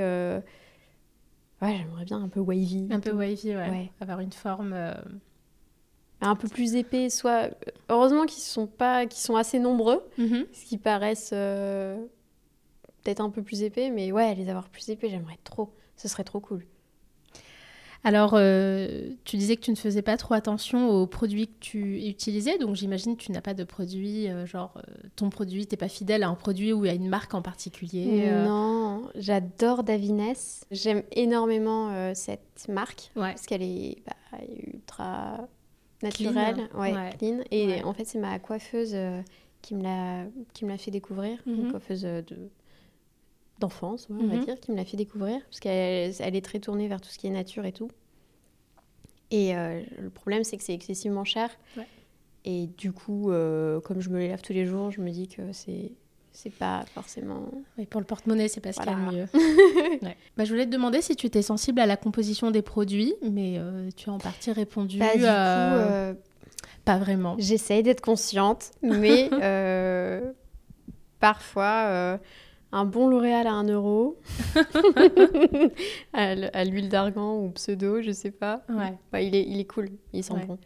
Ouais, 1.62 1.78
j'aimerais 1.78 2.06
bien 2.06 2.22
un 2.22 2.28
peu 2.28 2.40
wavy. 2.40 2.88
Un 2.92 3.00
peu 3.00 3.12
wavy, 3.12 3.56
ouais. 3.56 3.92
Avoir 4.02 4.20
une 4.20 4.32
forme. 4.32 4.74
Euh, 4.74 4.94
un 6.22 6.36
peu 6.36 6.48
plus 6.48 6.76
épais, 6.76 7.10
soit. 7.10 7.50
Heureusement 7.90 8.26
qu'ils 8.26 8.44
sont, 8.44 8.68
pas... 8.68 9.06
qu'ils 9.06 9.22
sont 9.22 9.36
assez 9.36 9.60
nombreux, 9.60 10.02
mhm. 10.18 10.46
ce 10.52 10.66
qui 10.66 10.78
paraissent 10.78 11.32
euh, 11.34 11.98
peut-être 13.04 13.22
un 13.22 13.30
peu 13.30 13.42
plus 13.42 13.64
épais, 13.64 13.90
mais 13.90 14.12
ouais, 14.12 14.36
les 14.36 14.50
avoir 14.50 14.70
plus 14.70 14.90
épais, 14.90 15.10
j'aimerais 15.10 15.40
trop. 15.44 15.74
Ce 15.96 16.08
serait 16.08 16.24
trop 16.24 16.40
cool. 16.40 16.66
Alors, 18.06 18.34
euh, 18.36 19.10
tu 19.24 19.36
disais 19.36 19.56
que 19.56 19.62
tu 19.62 19.72
ne 19.72 19.76
faisais 19.76 20.04
pas 20.04 20.16
trop 20.16 20.36
attention 20.36 20.92
aux 20.92 21.08
produits 21.08 21.48
que 21.48 21.60
tu 21.60 21.98
utilisais, 22.08 22.60
donc 22.60 22.76
j'imagine 22.76 23.18
que 23.18 23.24
tu 23.24 23.32
n'as 23.32 23.42
pas 23.42 23.56
de 23.56 23.64
produit, 23.64 24.30
euh, 24.30 24.46
genre 24.46 24.76
euh, 24.78 24.94
ton 25.16 25.32
produit, 25.32 25.66
tu 25.66 25.74
n'es 25.74 25.78
pas 25.78 25.88
fidèle 25.88 26.22
à 26.22 26.30
un 26.30 26.36
produit 26.36 26.72
ou 26.72 26.84
à 26.84 26.94
une 26.94 27.10
marque 27.10 27.34
en 27.34 27.42
particulier 27.42 28.30
Non, 28.46 29.10
j'adore 29.16 29.84
Davines. 29.84 30.36
J'aime 30.70 31.02
énormément 31.14 32.14
cette 32.14 32.68
marque 32.70 33.10
parce 33.16 33.48
qu'elle 33.48 33.64
est 33.64 34.04
bah, 34.06 34.38
ultra 34.68 35.48
naturelle, 36.04 36.70
clean. 36.70 36.80
Ouais, 36.80 37.10
clean. 37.18 37.40
Et 37.50 37.84
en 37.84 37.94
fait, 37.96 38.06
c'est 38.06 38.20
ma 38.20 38.38
coiffeuse 38.38 38.96
qui 39.64 39.74
me 39.74 39.82
l'a 39.82 40.78
fait 40.78 40.92
découvrir, 40.92 41.40
une 41.48 41.64
mhm. 41.64 41.72
coiffeuse 41.72 42.04
de 42.04 42.52
d'enfance, 43.60 44.08
on 44.10 44.28
va 44.28 44.36
mhm. 44.36 44.46
dire, 44.46 44.60
qui 44.60 44.72
me 44.72 44.78
l'a 44.78 44.86
fait 44.86 44.98
découvrir, 44.98 45.42
parce 45.46 45.60
qu'elle 45.60 46.14
elle 46.20 46.36
est 46.36 46.46
très 46.46 46.60
tournée 46.60 46.88
vers 46.88 47.02
tout 47.02 47.10
ce 47.10 47.18
qui 47.18 47.28
est 47.28 47.32
nature 47.32 47.66
et 47.66 47.72
tout. 47.72 47.90
Et 49.32 49.56
euh, 49.56 49.82
le 50.00 50.10
problème, 50.10 50.44
c'est 50.44 50.58
que 50.58 50.64
c'est 50.64 50.74
excessivement 50.74 51.24
cher. 51.24 51.50
Et 52.44 52.68
du 52.78 52.92
coup, 52.92 53.32
euh, 53.32 53.80
comme 53.82 54.02
je 54.02 54.10
me 54.10 54.20
les 54.20 54.30
lave 54.30 54.42
tous 54.42 54.54
les 54.54 54.66
jours, 54.66 54.92
je 54.92 55.02
me 55.02 55.10
dis 55.10 55.28
que 55.28 55.52
c'est 55.52 55.92
c'est 56.32 56.54
pas 56.54 56.84
forcément. 56.94 57.50
Oui, 57.78 57.86
pour 57.86 58.02
le 58.02 58.06
porte-monnaie, 58.06 58.50
c'est 58.50 58.60
pas 58.60 58.74
ce 58.74 58.82
qu'il 58.82 58.92
y 58.92 58.94
a 58.94 58.98
de 58.98 59.16
mieux. 59.16 59.28
bah, 60.38 60.44
je 60.44 60.50
voulais 60.50 60.66
te 60.66 60.72
demander 60.72 61.02
si 61.02 61.16
tu 61.16 61.28
étais 61.28 61.42
sensible 61.42 61.80
à 61.80 61.86
la 61.86 61.96
composition 61.96 62.52
des 62.52 62.62
produits, 62.62 63.14
mais 63.24 63.56
euh, 63.58 63.90
tu 63.96 64.10
as 64.10 64.14
en 64.14 64.18
partie 64.18 64.52
répondu. 64.52 65.00
Bah, 65.00 65.14
du 65.14 65.22
coup, 65.22 66.20
pas 66.84 66.98
vraiment. 66.98 67.36
J'essaye 67.40 67.84
d'être 67.84 68.02
consciente, 68.02 68.72
mais 68.84 69.30
parfois 71.20 72.20
un 72.72 72.86
bon 72.86 73.08
L'Oréal 73.08 73.48
à 73.48 73.54
1 73.54 73.64
euro, 73.70 74.18
à 76.14 76.64
l'huile 76.66 76.90
d'argan 76.90 77.38
ou 77.38 77.50
pseudo, 77.52 78.02
je 78.02 78.12
sais 78.12 78.32
pas. 78.32 78.64
Ouais. 78.70 79.24
il, 79.24 79.36
est, 79.36 79.44
il 79.48 79.60
est 79.60 79.66
cool, 79.66 79.90
il 80.14 80.24
sent 80.24 80.34
bon. 80.48 80.58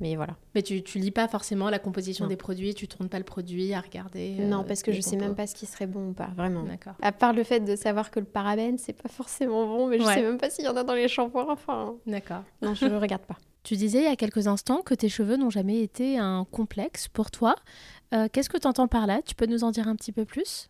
Mais 0.00 0.16
voilà. 0.16 0.36
Mais 0.54 0.62
tu, 0.62 0.82
tu 0.82 0.98
lis 0.98 1.10
pas 1.10 1.28
forcément 1.28 1.70
la 1.70 1.78
composition 1.78 2.26
des 2.26 2.36
produits, 2.36 2.74
tu 2.74 2.88
tournes 2.88 3.08
pas 3.08 3.18
le 3.18 3.24
produit 3.24 3.72
à 3.74 3.80
regarder. 3.80 4.34
non, 4.40 4.60
euh, 4.60 4.64
parce 4.64 4.82
que 4.82 4.92
je 4.92 5.00
sais 5.00 5.16
même 5.16 5.34
pas 5.34 5.46
ce 5.46 5.54
qui 5.54 5.66
serait 5.66 5.86
bon 5.86 6.08
ou 6.08 6.12
pas, 6.12 6.30
vraiment. 6.36 6.64
D'accord. 6.64 6.94
À 7.02 7.12
part 7.12 7.32
le 7.32 7.44
fait 7.44 7.60
de 7.60 7.76
savoir 7.76 8.10
que 8.10 8.18
le 8.18 8.26
parabène, 8.26 8.78
c'est 8.78 8.94
pas 9.00 9.08
forcément 9.08 9.66
bon, 9.66 9.86
mais 9.86 9.98
je 9.98 10.04
sais 10.04 10.22
même 10.22 10.38
pas 10.38 10.50
s'il 10.50 10.64
y 10.64 10.68
en 10.68 10.76
a 10.76 10.82
dans 10.82 10.94
les 10.94 11.08
shampoings, 11.08 11.46
enfin. 11.50 11.94
D'accord. 12.06 12.42
Non, 12.62 12.74
je 12.74 12.86
ne 12.86 12.96
regarde 12.98 13.22
pas. 13.22 13.36
Tu 13.62 13.76
disais 13.76 13.98
il 13.98 14.04
y 14.04 14.08
a 14.08 14.16
quelques 14.16 14.48
instants 14.48 14.82
que 14.82 14.94
tes 14.94 15.08
cheveux 15.08 15.36
n'ont 15.36 15.50
jamais 15.50 15.80
été 15.80 16.18
un 16.18 16.44
complexe 16.50 17.06
pour 17.06 17.30
toi. 17.30 17.54
Euh, 18.12 18.26
qu'est-ce 18.32 18.50
que 18.50 18.58
tu 18.58 18.66
entends 18.66 18.88
par 18.88 19.06
là? 19.06 19.20
Tu 19.24 19.36
peux 19.36 19.46
nous 19.46 19.62
en 19.62 19.70
dire 19.70 19.86
un 19.86 19.94
petit 19.94 20.10
peu 20.10 20.24
plus? 20.24 20.68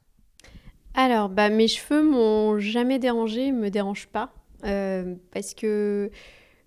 Alors, 0.94 1.28
bah, 1.28 1.48
mes 1.48 1.68
cheveux 1.68 2.02
m'ont 2.02 2.58
jamais 2.58 2.98
dérangé, 2.98 3.52
me 3.52 3.70
dérangent 3.70 4.08
pas. 4.08 4.32
Euh, 4.64 5.14
parce 5.32 5.54
que 5.54 6.10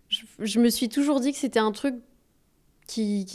je, 0.10 0.60
me 0.60 0.70
suis 0.70 0.90
toujours 0.90 1.20
dit 1.20 1.32
que 1.32 1.38
c'était 1.38 1.60
un 1.60 1.72
truc 1.72 1.96
qui, 2.88 3.26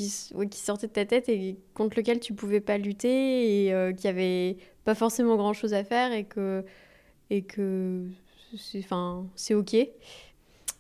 sortait 0.53 0.87
de 0.87 0.93
ta 0.93 1.05
tête 1.05 1.29
et 1.29 1.57
contre 1.75 1.97
lequel 1.97 2.21
tu 2.21 2.35
pouvais 2.35 2.61
pas 2.61 2.79
lutter 2.79 3.67
et 3.67 3.73
euh, 3.73 3.93
qui 3.93 4.07
avait 4.07 4.57
pas 4.85 4.95
forcément 4.95 5.37
grand 5.37 5.53
chose 5.53 5.75
à 5.75 5.83
faire 5.83 6.13
et 6.13 6.25
que, 6.25 6.65
et 7.31 7.43
que 7.43 8.07
c'est 8.57 9.55
ok 9.55 9.77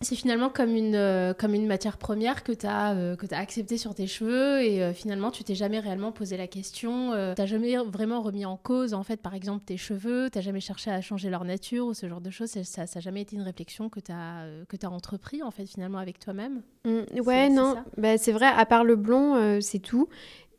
c'est 0.02 0.16
finalement 0.16 0.48
comme 0.48 0.74
une, 0.74 0.94
euh, 0.94 1.34
comme 1.34 1.52
une 1.52 1.66
matière 1.66 1.98
première 1.98 2.42
que 2.42 2.52
tu 2.52 2.66
as, 2.66 2.94
euh, 2.94 3.16
as 3.32 3.38
acceptée 3.38 3.76
sur 3.76 3.94
tes 3.94 4.06
cheveux 4.06 4.62
et 4.62 4.82
euh, 4.82 4.94
finalement 4.94 5.30
tu 5.30 5.44
t'es 5.44 5.54
jamais 5.54 5.78
réellement 5.78 6.10
posé 6.10 6.38
la 6.38 6.46
question, 6.46 7.10
tu 7.10 7.40
n'as 7.40 7.46
jamais 7.46 7.76
vraiment 7.76 8.22
remis 8.22 8.46
en 8.46 8.56
cause 8.56 8.94
en 8.94 9.02
fait 9.02 9.18
par 9.18 9.34
exemple 9.34 9.62
tes 9.66 9.76
cheveux, 9.76 10.30
tu 10.30 10.38
n'as 10.38 10.42
jamais 10.42 10.60
cherché 10.60 10.90
à 10.90 11.02
changer 11.02 11.28
leur 11.28 11.44
nature 11.44 11.84
ou 11.84 11.92
ce 11.92 12.08
genre 12.08 12.22
de 12.22 12.30
choses, 12.30 12.50
ça 12.62 12.84
n'a 12.94 13.00
jamais 13.02 13.20
été 13.20 13.36
une 13.36 13.42
réflexion 13.42 13.90
que 13.90 14.00
tu 14.00 14.10
as, 14.10 14.46
as 14.82 14.90
entrepris 14.90 15.42
en 15.42 15.50
fait 15.50 15.66
finalement 15.66 15.98
avec 15.98 16.18
toi-même? 16.18 16.62
Mmh, 16.86 17.20
Ouais, 17.20 17.50
non, 17.50 17.74
bah, 17.98 18.16
c'est 18.16 18.32
vrai, 18.32 18.46
à 18.46 18.64
part 18.64 18.84
le 18.84 18.96
blond, 18.96 19.60
c'est 19.60 19.80
tout. 19.80 20.08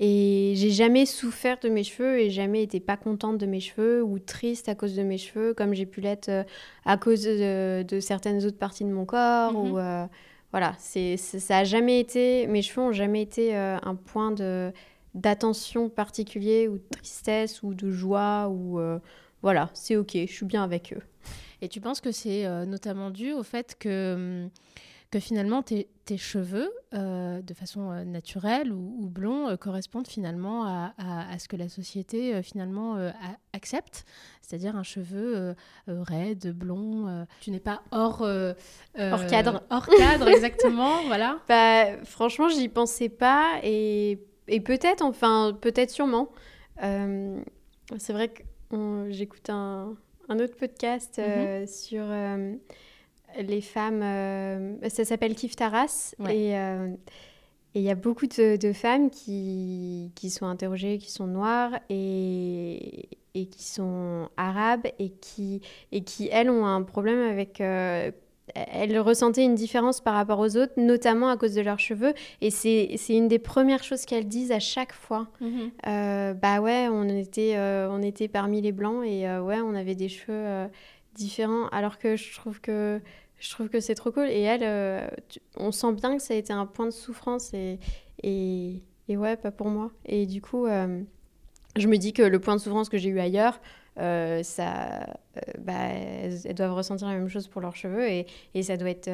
Et 0.04 0.54
j'ai 0.56 0.72
jamais 0.72 1.06
souffert 1.06 1.60
de 1.60 1.70
mes 1.70 1.84
cheveux 1.84 2.20
et 2.20 2.32
jamais 2.32 2.64
été 2.64 2.80
pas 2.80 2.98
contente 2.98 3.38
de 3.38 3.46
mes 3.46 3.60
cheveux 3.60 4.02
ou 4.02 4.18
triste 4.18 4.68
à 4.68 4.74
cause 4.74 4.96
de 4.96 5.04
mes 5.04 5.20
cheveux, 5.20 5.54
comme 5.54 5.76
j'ai 5.76 5.86
pu 5.86 6.02
l'être 6.02 6.30
euh, 6.30 6.44
à 6.86 6.98
cause 6.98 7.22
de, 7.22 8.00
certaines 8.00 8.44
autres 8.44 8.58
parties 8.58 8.84
de 8.84 8.90
mon 8.90 9.06
corps. 9.06 9.56
Ou, 9.56 9.74
mhm. 9.74 9.78
euh, 9.78 10.06
voilà, 10.50 10.74
c'est, 10.80 11.18
ça 11.18 11.60
a 11.60 11.64
jamais 11.66 12.00
été, 12.00 12.48
mes 12.48 12.64
cheveux 12.64 12.82
ont 12.82 12.92
jamais 12.92 13.22
été 13.22 13.56
euh, 13.56 13.78
un 13.84 13.94
point 13.94 14.32
de, 14.32 14.74
d'attention 15.14 15.88
particulier 15.88 16.68
ou 16.68 16.80
de 16.80 16.84
tristesse 16.90 17.62
ou 17.62 17.76
de 17.76 17.92
joie. 17.92 18.50
ou 18.50 18.80
Voilà, 19.44 19.70
c'est 19.76 19.98
ok, 19.98 20.14
je 20.14 20.34
suis 20.34 20.48
bien 20.48 20.64
avec 20.64 20.94
eux. 20.98 21.04
Et 21.62 21.70
tu 21.70 21.80
penses 21.80 22.02
que 22.02 22.12
c'est 22.12 22.48
notamment 22.66 23.12
dû 23.12 23.34
au 23.34 23.44
fait 23.44 23.78
que 23.80 24.16
hum, 24.16 24.50
que 25.12 25.20
finalement 25.20 25.62
tes, 25.62 25.90
tes 26.06 26.18
cheveux, 26.18 26.72
euh, 26.94 27.42
de 27.42 27.54
façon 27.54 27.92
euh, 27.92 28.06
naturelle 28.06 28.72
ou, 28.72 28.96
ou 28.98 29.10
blond, 29.10 29.50
euh, 29.50 29.58
correspondent 29.58 30.08
finalement 30.08 30.66
à, 30.66 30.94
à, 30.98 31.38
ce 31.38 31.50
que 31.50 31.58
la 31.58 31.68
société 31.68 32.42
finalement 32.42 32.98
accepte, 33.52 34.06
c'est-à-dire 34.42 34.76
un 34.76 34.84
cheveu 34.84 35.54
raide, 35.88 36.54
blond. 36.54 37.26
tu 37.42 37.52
n'es 37.52 37.60
pas 37.60 37.82
hors 37.92 38.22
hors 38.22 39.28
cadre, 39.28 39.64
hors 39.70 39.88
cadre 39.88 40.28
exactement, 40.30 41.04
voilà. 41.08 41.40
Bah, 41.48 42.04
franchement, 42.06 42.48
j'y 42.48 42.70
pensais 42.70 43.10
pas 43.10 43.60
et, 43.64 44.20
et 44.48 44.62
peut-être, 44.62 45.02
enfin 45.04 45.58
peut-être 45.60 45.92
sûrement. 45.92 46.30
C'est 46.80 48.14
vrai 48.14 48.30
que 48.30 48.44
j'écoute 49.10 49.50
un, 49.50 49.96
un, 50.30 50.40
autre 50.40 50.56
podcast 50.56 51.20
mm-hmm. 51.20 51.68
sur 51.68 52.06
les 53.40 53.62
femmes, 53.62 54.02
euh, 54.04 54.90
ça 54.90 55.06
s'appelle 55.06 55.36
Kif 55.36 55.56
Taras. 55.56 56.16
Euh, 56.20 56.88
et 57.74 57.80
il 57.80 57.84
y 57.84 57.90
a 57.90 57.96
beaucoup 57.96 58.28
de, 58.28 58.74
femmes 58.74 59.10
qui, 59.10 60.12
qui, 60.16 60.30
sont 60.30 60.46
interrogées, 60.46 60.98
qui 60.98 61.12
sont 61.12 61.28
noires 61.28 61.80
et, 61.90 63.10
et, 63.34 63.46
qui 63.46 63.64
sont 63.64 64.30
arabes 64.38 64.88
et 65.00 65.10
qui, 65.10 65.62
et 65.92 66.04
qui, 66.04 66.30
elles, 66.32 66.50
ont 66.50 66.66
un 66.66 66.82
problème 66.82 67.20
avec... 67.20 67.62
Euh, 67.62 68.12
elles 68.54 69.00
ressentaient 69.00 69.46
une 69.46 69.56
différence 69.56 70.02
par 70.02 70.14
rapport 70.14 70.40
aux 70.40 70.58
autres, 70.58 70.74
notamment 70.76 71.30
à 71.30 71.38
cause 71.38 71.54
de 71.54 71.62
leurs 71.62 71.80
cheveux. 71.80 72.14
Et 72.42 72.50
c'est 72.50 72.98
une 73.08 73.30
des 73.30 73.40
premières 73.40 73.82
choses 73.82 74.04
qu'elles 74.06 74.28
disent 74.28 74.52
à 74.52 74.60
chaque 74.60 74.92
fois. 74.92 75.30
Mhm. 75.40 75.72
bah 76.42 76.60
ouais, 76.60 76.90
on 76.90 77.08
était, 77.08 77.56
on 77.58 78.02
était 78.02 78.28
parmi 78.28 78.60
les 78.60 78.74
blancs 78.74 79.06
et 79.06 79.26
ouais, 79.40 79.62
on 79.62 79.74
avait 79.74 79.96
des 79.96 80.10
cheveux 80.10 80.68
différents. 81.14 81.68
Alors 81.70 81.98
que 81.98 82.16
je 82.16 82.34
trouve 82.34 82.62
que 82.62 83.02
je 83.42 83.50
trouve 83.50 83.70
que 83.70 83.80
c'est 83.80 83.96
trop 83.96 84.12
cool. 84.12 84.30
Et 84.30 84.42
elle, 84.42 84.64
euh, 84.64 85.08
on 85.58 85.72
sent 85.72 85.94
bien 85.94 86.16
que 86.16 86.22
ça 86.22 86.34
a 86.34 86.38
été 86.38 86.54
un 86.54 86.66
point 86.66 86.86
de 86.86 86.92
souffrance 86.92 87.54
et, 87.54 87.80
et, 88.24 88.84
et 89.08 89.18
ouais, 89.18 89.36
pas 89.36 89.52
pour 89.52 89.68
moi. 89.68 89.92
Et 90.06 90.26
du 90.28 90.42
coup, 90.42 90.68
euh, 90.68 91.02
je 91.76 91.88
me 91.88 91.98
dis 91.98 92.14
que 92.14 92.22
le 92.22 92.40
point 92.40 92.56
de 92.56 92.62
souffrance 92.62 92.88
que 92.88 92.98
j'ai 92.98 93.10
eu 93.10 93.20
ailleurs, 93.20 93.60
euh, 94.00 94.44
ça, 94.44 95.08
bah, 95.58 95.74
elles, 95.74 96.54
doivent 96.54 96.76
ressentir 96.76 97.08
la 97.08 97.16
même 97.16 97.28
chose 97.28 97.48
pour 97.48 97.62
leurs 97.62 97.76
cheveux 97.76 98.08
et, 98.08 98.28
et 98.54 98.64
ça, 98.64 98.78
doit 98.78 98.92
être, 98.92 99.12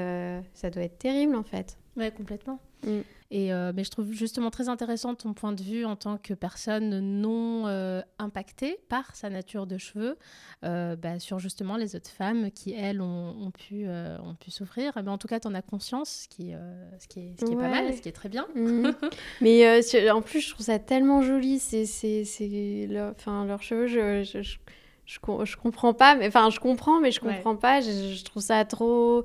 ça 0.54 0.70
doit 0.70 0.84
être 0.84 1.00
terrible 1.00 1.36
en 1.36 1.44
fait. 1.44 1.78
Ouais, 1.96 2.12
complètement. 2.12 2.60
Mm. 2.84 3.02
Et 3.30 3.52
euh, 3.52 3.74
mais 3.76 3.84
je 3.84 3.92
trouve 3.92 4.14
justement 4.14 4.52
très 4.52 4.70
intéressant 4.70 5.14
ton 5.14 5.34
point 5.34 5.52
de 5.52 5.62
vue 5.62 5.84
en 5.84 5.98
tant 5.98 6.18
que 6.18 6.34
personne 6.34 7.00
non 7.00 7.68
euh, 7.68 8.02
impactée 8.20 8.80
par 8.88 9.16
sa 9.16 9.30
nature 9.30 9.68
de 9.68 9.78
cheveux 9.78 10.18
euh, 10.64 10.96
bah, 10.96 11.20
sur 11.20 11.38
justement 11.38 11.76
les 11.76 11.98
autres 11.98 12.10
femmes 12.10 12.52
qui, 12.52 12.74
elles, 12.74 13.02
ont, 13.02 13.52
pu, 13.52 13.86
ont 13.88 14.36
pu 14.36 14.50
souffrir. 14.50 14.94
Mais 14.96 15.10
en 15.10 15.18
tout 15.18 15.28
cas, 15.28 15.42
tu 15.42 15.48
en 15.48 15.54
as 15.54 15.62
conscience, 15.62 16.22
ce 16.24 16.28
qui, 16.30 16.54
ce 17.00 17.08
qui 17.08 17.20
est, 17.20 17.40
ce 17.40 17.46
qui 17.46 17.52
est 17.52 17.56
pas 17.56 17.68
mal, 17.68 17.94
ce 17.94 18.02
qui 18.02 18.08
est 18.08 18.14
très 18.14 18.30
bien. 18.30 18.48
Mhm. 18.56 18.94
mais 19.42 19.82
en 20.10 20.22
plus, 20.22 20.40
je 20.40 20.54
trouve 20.54 20.66
ça 20.66 20.80
tellement 20.80 21.22
joli. 21.22 21.60
C'est, 21.60 22.88
leur, 22.90 23.12
enfin, 23.12 23.46
leurs 23.46 23.62
cheveux, 23.62 23.88
je, 23.88 24.24
je, 24.24 24.42
je, 24.42 24.58
je, 25.06 25.58
comprends 25.58 25.94
pas. 25.94 26.16
Mais, 26.16 26.28
enfin, 26.28 26.50
je 26.50 26.62
comprends, 26.62 27.02
mais 27.02 27.12
je 27.12 27.20
comprends 27.20 27.58
pas. 27.58 27.82
Je, 27.82 28.24
trouve 28.24 28.42
ça 28.42 28.64
trop... 28.64 29.24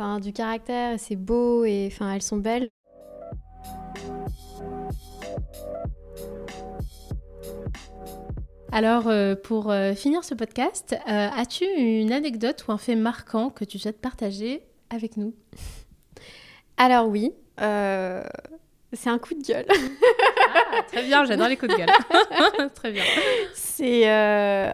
Enfin, 0.00 0.20
du 0.20 0.32
caractère, 0.32 0.94
c'est 0.96 1.16
beau 1.16 1.64
et 1.64 1.88
enfin, 1.90 2.14
elles 2.14 2.22
sont 2.22 2.36
belles. 2.36 2.68
Alors, 8.70 9.08
euh, 9.08 9.34
pour 9.34 9.72
euh, 9.72 9.94
finir 9.94 10.22
ce 10.22 10.34
podcast, 10.34 10.94
euh, 11.08 11.28
as-tu 11.34 11.64
une 11.64 12.12
anecdote 12.12 12.64
ou 12.68 12.72
un 12.72 12.78
fait 12.78 12.94
marquant 12.94 13.50
que 13.50 13.64
tu 13.64 13.80
souhaites 13.80 14.00
partager 14.00 14.62
avec 14.88 15.16
nous? 15.16 15.34
Alors 16.76 17.08
oui, 17.08 17.32
c'est 17.58 19.10
un 19.10 19.18
coup 19.18 19.34
de 19.34 19.42
gueule. 19.42 19.66
ah, 19.68 20.82
très 20.86 21.02
bien, 21.02 21.24
j'adore 21.24 21.48
les 21.48 21.56
coups 21.56 21.72
de 21.72 21.76
gueule. 21.76 22.70
très 22.76 22.92
bien. 22.92 23.02
C'est 23.52 24.08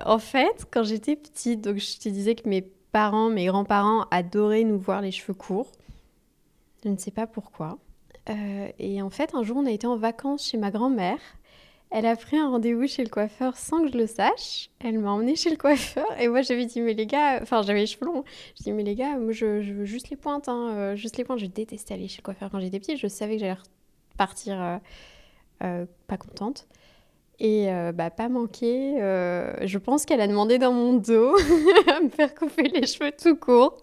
en 0.05 0.19
fait, 0.19 0.67
quand 0.71 0.83
j'étais 0.83 1.17
petite, 1.17 1.63
donc 1.63 1.79
je 1.79 1.99
te 1.99 2.11
disais 2.11 2.35
que 2.35 2.47
mes 2.47 2.74
parents, 2.95 3.29
mes 3.29 3.47
grands-parents 3.47 4.07
adoraient 4.13 4.63
nous 4.63 4.79
voir 4.79 5.01
les 5.01 5.11
cheveux 5.11 5.35
courts. 5.35 5.73
Je 6.85 6.91
ne 6.91 6.97
sais 6.97 7.11
pas 7.11 7.27
pourquoi. 7.27 7.79
et 8.79 9.03
en 9.03 9.11
fait, 9.11 9.35
un 9.35 9.43
jour, 9.43 9.57
on 9.57 9.67
a 9.67 9.73
été 9.73 9.89
en 9.89 9.97
vacances 9.97 10.47
chez 10.47 10.59
ma 10.59 10.71
grand-mère. 10.71 11.19
Elle 11.97 12.07
a 12.07 12.17
pris 12.17 12.37
un 12.37 12.49
rendez-vous 12.49 12.89
chez 12.89 13.05
le 13.05 13.09
coiffeur 13.09 13.57
sans 13.57 13.83
que 13.83 13.93
je 13.93 13.97
le 13.99 14.07
sache. 14.07 14.69
Elle 14.81 14.99
m'a 14.99 15.11
emmenée 15.11 15.37
chez 15.37 15.51
le 15.51 15.57
coiffeur 15.57 16.07
et 16.21 16.27
moi 16.27 16.43
j'avais 16.43 16.67
dit 16.67 16.81
mais 16.81 16.95
les 16.95 17.07
gars, 17.07 17.39
enfin 17.41 17.63
j'avais 17.63 17.81
les 17.81 17.87
cheveux 17.87 18.07
longs. 18.07 18.25
Je 18.59 18.65
dis 18.65 18.73
mais 18.73 18.83
les 18.83 18.97
gars, 18.97 19.17
moi 19.17 19.33
je, 19.33 19.61
veux 19.73 19.85
juste 19.85 20.11
les 20.11 20.17
pointes, 20.17 20.49
hein, 20.49 20.71
euh, 20.75 20.97
juste 20.97 21.17
les 21.19 21.25
pointes. 21.25 21.39
Je 21.39 21.47
détestais 21.47 21.95
aller 21.95 22.09
chez 22.09 22.19
le 22.19 22.25
coiffeur 22.25 22.51
quand 22.51 22.59
j'étais 22.59 22.81
petite. 22.81 22.99
Je 22.99 23.07
savais 23.07 23.35
que 23.35 23.41
j'allais 23.41 23.57
partir 24.17 24.61
euh, 24.61 24.79
euh, 25.63 25.87
pas 26.09 26.17
contente. 26.17 26.67
Et 27.41 27.69
bah 27.95 28.11
pas 28.11 28.29
manqué. 28.29 28.95
je 28.99 29.79
pense 29.79 30.05
qu'elle 30.05 30.21
a 30.21 30.29
demandé 30.29 30.59
dans 30.59 30.73
mon 30.73 30.95
dos 30.95 31.35
à 31.89 32.01
me 32.01 32.09
faire 32.09 32.35
couper 32.35 32.69
les 32.69 32.87
cheveux 32.87 33.13
tout 33.21 33.37
court. 33.37 33.81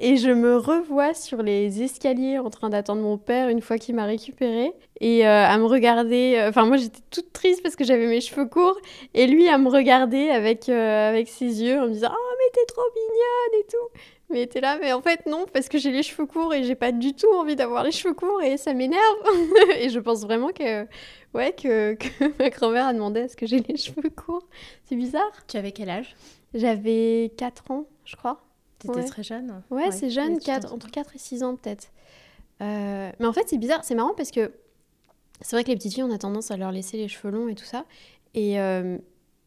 Et 0.00 0.16
je 0.16 0.30
me 0.30 0.56
revois 0.56 1.12
sur 1.12 1.42
les 1.42 1.82
escaliers 1.82 2.38
en 2.38 2.50
train 2.50 2.68
d'attendre 2.68 3.02
mon 3.02 3.18
père 3.18 3.48
une 3.48 3.60
fois 3.60 3.78
qu'il 3.78 3.96
m'a 3.96 4.04
récupérée 4.04 4.72
et 5.00 5.26
euh, 5.26 5.44
à 5.44 5.58
me 5.58 5.64
regarder. 5.64 6.36
Euh, 6.36 6.50
enfin, 6.50 6.66
moi 6.66 6.76
j'étais 6.76 7.00
toute 7.10 7.32
triste 7.32 7.62
parce 7.64 7.74
que 7.74 7.82
j'avais 7.82 8.06
mes 8.06 8.20
cheveux 8.20 8.46
courts 8.46 8.78
et 9.14 9.26
lui 9.26 9.48
à 9.48 9.58
me 9.58 9.68
regarder 9.68 10.30
avec, 10.30 10.68
euh, 10.68 11.08
avec 11.08 11.28
ses 11.28 11.62
yeux 11.62 11.80
en 11.80 11.88
me 11.88 11.92
disant 11.92 12.12
Oh, 12.12 12.34
mais 12.38 12.44
t'es 12.52 12.64
trop 12.72 12.82
mignonne 12.94 13.60
et 13.60 13.66
tout. 13.68 14.00
Mais 14.30 14.46
t'es 14.46 14.60
là, 14.60 14.78
mais 14.78 14.92
en 14.92 15.00
fait 15.00 15.24
non, 15.26 15.46
parce 15.52 15.68
que 15.68 15.78
j'ai 15.78 15.90
les 15.90 16.02
cheveux 16.02 16.26
courts 16.26 16.52
et 16.52 16.62
j'ai 16.62 16.74
pas 16.74 16.92
du 16.92 17.14
tout 17.14 17.32
envie 17.34 17.56
d'avoir 17.56 17.82
les 17.82 17.92
cheveux 17.92 18.12
courts 18.12 18.42
et 18.42 18.58
ça 18.58 18.74
m'énerve. 18.74 19.16
et 19.78 19.88
je 19.88 19.98
pense 19.98 20.22
vraiment 20.22 20.50
que, 20.50 20.86
ouais, 21.32 21.52
que, 21.52 21.94
que 21.94 22.38
ma 22.38 22.50
grand-mère 22.50 22.88
a 22.88 22.92
demandé 22.92 23.20
à 23.20 23.28
ce 23.28 23.36
que 23.36 23.46
j'ai 23.46 23.60
les 23.60 23.76
cheveux 23.76 24.10
courts. 24.10 24.46
C'est 24.84 24.96
bizarre. 24.96 25.32
Tu 25.46 25.56
avais 25.56 25.72
quel 25.72 25.88
âge? 25.88 26.14
J'avais 26.52 27.32
4 27.36 27.70
ans, 27.70 27.86
je 28.04 28.16
crois. 28.16 28.42
T'étais 28.78 29.04
très 29.04 29.22
jeune? 29.22 29.62
Ouais, 29.70 29.90
c'est 29.90 30.10
jeune, 30.10 30.38
4, 30.38 30.72
entre 30.72 30.90
4 30.90 31.16
et 31.16 31.18
6 31.18 31.42
ans 31.42 31.56
peut-être. 31.56 31.88
Euh, 32.60 33.10
mais 33.18 33.26
en 33.26 33.32
fait, 33.32 33.48
c'est 33.48 33.58
bizarre, 33.58 33.84
c'est 33.84 33.94
marrant 33.94 34.14
parce 34.14 34.30
que 34.30 34.52
c'est 35.40 35.56
vrai 35.56 35.64
que 35.64 35.68
les 35.68 35.76
petites 35.76 35.94
filles, 35.94 36.02
on 36.02 36.10
a 36.10 36.18
tendance 36.18 36.50
à 36.50 36.56
leur 36.56 36.72
laisser 36.72 36.96
les 36.96 37.08
cheveux 37.08 37.32
longs 37.32 37.48
et 37.48 37.54
tout 37.54 37.64
ça. 37.64 37.84
Et 38.34 38.60
euh, 38.60 38.98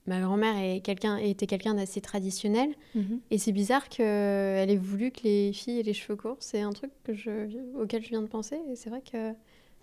ma 0.08 0.20
grand-mère 0.20 0.58
est 0.58 0.82
quelqu'un, 0.82 1.18
était 1.18 1.48
quelqu'un 1.48 1.76
d'assez 1.76 2.02
traditionnel. 2.02 2.74
Mhm. 2.96 3.20
Et 3.30 3.38
c'est 3.38 3.52
bizarre 3.52 3.88
qu'elle 3.90 4.70
ait 4.70 4.78
voulu 4.78 5.12
que 5.12 5.22
les 5.24 5.54
filles 5.54 5.80
aient 5.80 5.84
les 5.84 5.94
cheveux 5.94 6.16
courts. 6.16 6.38
C'est 6.40 6.62
un 6.62 6.72
truc 6.72 6.92
que 7.04 7.14
je, 7.14 7.48
auquel 7.80 8.04
je 8.04 8.10
viens 8.10 8.22
de 8.22 8.28
penser. 8.28 8.60
Et 8.72 8.76
c'est 8.76 8.90
vrai 8.90 9.02
que. 9.02 9.34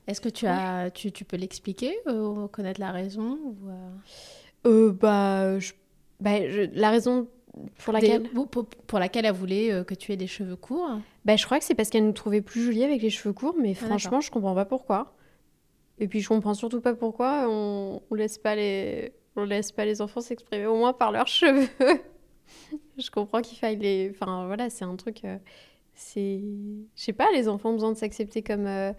Est-ce 0.07 0.23
que 0.23 0.31
tu, 0.31 0.47
as, 0.47 0.91
tu, 0.91 1.13
tu 1.13 1.27
peux 1.27 1.37
l'expliquer, 1.37 1.95
euh, 2.07 2.49
connaître 2.49 2.81
la 2.81 2.93
raison 2.93 3.39
ou, 4.65 4.93
bah, 4.93 5.59
bah 6.21 6.39
la 6.73 6.91
raison 6.91 7.29
pour 7.77 7.93
laquelle 7.93 8.23
pour, 8.87 8.99
laquelle 8.99 9.27
elle 9.27 9.35
voulait 9.35 9.71
euh, 9.71 9.85
que 9.85 9.95
tu 9.95 10.13
aies 10.13 10.17
des 10.17 10.27
cheveux 10.27 10.57
courts? 10.57 10.99
Bah, 11.27 11.37
Je 11.37 11.45
crois 11.45 11.59
que 11.59 11.65
c'est 11.65 11.75
parce 11.75 11.91
qu'elle 11.91 12.07
nous 12.07 12.13
trouvait 12.13 12.41
plus 12.41 12.63
jolies 12.63 12.85
avec 12.85 13.03
les 13.03 13.11
cheveux 13.11 13.35
courts, 13.35 13.57
mais 13.61 13.77
ah, 13.83 13.87
franchement, 13.87 14.23
je 14.23 14.31
comprends 14.31 14.55
pas 14.55 14.65
pourquoi. 14.65 15.15
Et 15.99 16.09
puis, 16.09 16.21
je 16.21 16.29
comprends 16.29 16.55
surtout 16.55 16.81
pas 16.81 16.95
pourquoi 16.95 17.47
on, 17.49 18.01
on 18.11 18.15
laisse 18.15 18.39
pas 18.39 18.57
les 18.57 19.13
on 19.39 19.45
laisse 19.45 19.73
pas 19.73 19.85
les 19.85 20.01
enfants 20.01 20.21
s'exprimer 20.21 20.67
au 20.67 20.77
moins 20.77 20.93
par 20.93 21.13
leurs 21.13 21.27
cheveux. 21.29 21.69
je 22.99 23.11
comprends 23.11 23.41
qu'il 23.41 23.59
faille 23.59 23.77
les. 23.77 24.11
Enfin, 24.11 24.47
voilà, 24.47 24.71
c'est 24.71 24.85
un 24.85 24.97
truc. 24.97 25.25
Euh, 25.25 25.39
c'est. 25.95 26.41
Je 26.97 27.03
sais 27.03 27.13
pas, 27.13 27.27
les 27.33 27.49
enfants 27.49 27.71
ont 27.71 27.75
besoin 27.75 27.93
de 27.93 27.99
s'accepter 27.99 28.43
comme. 28.43 28.67
Euh, 28.67 28.93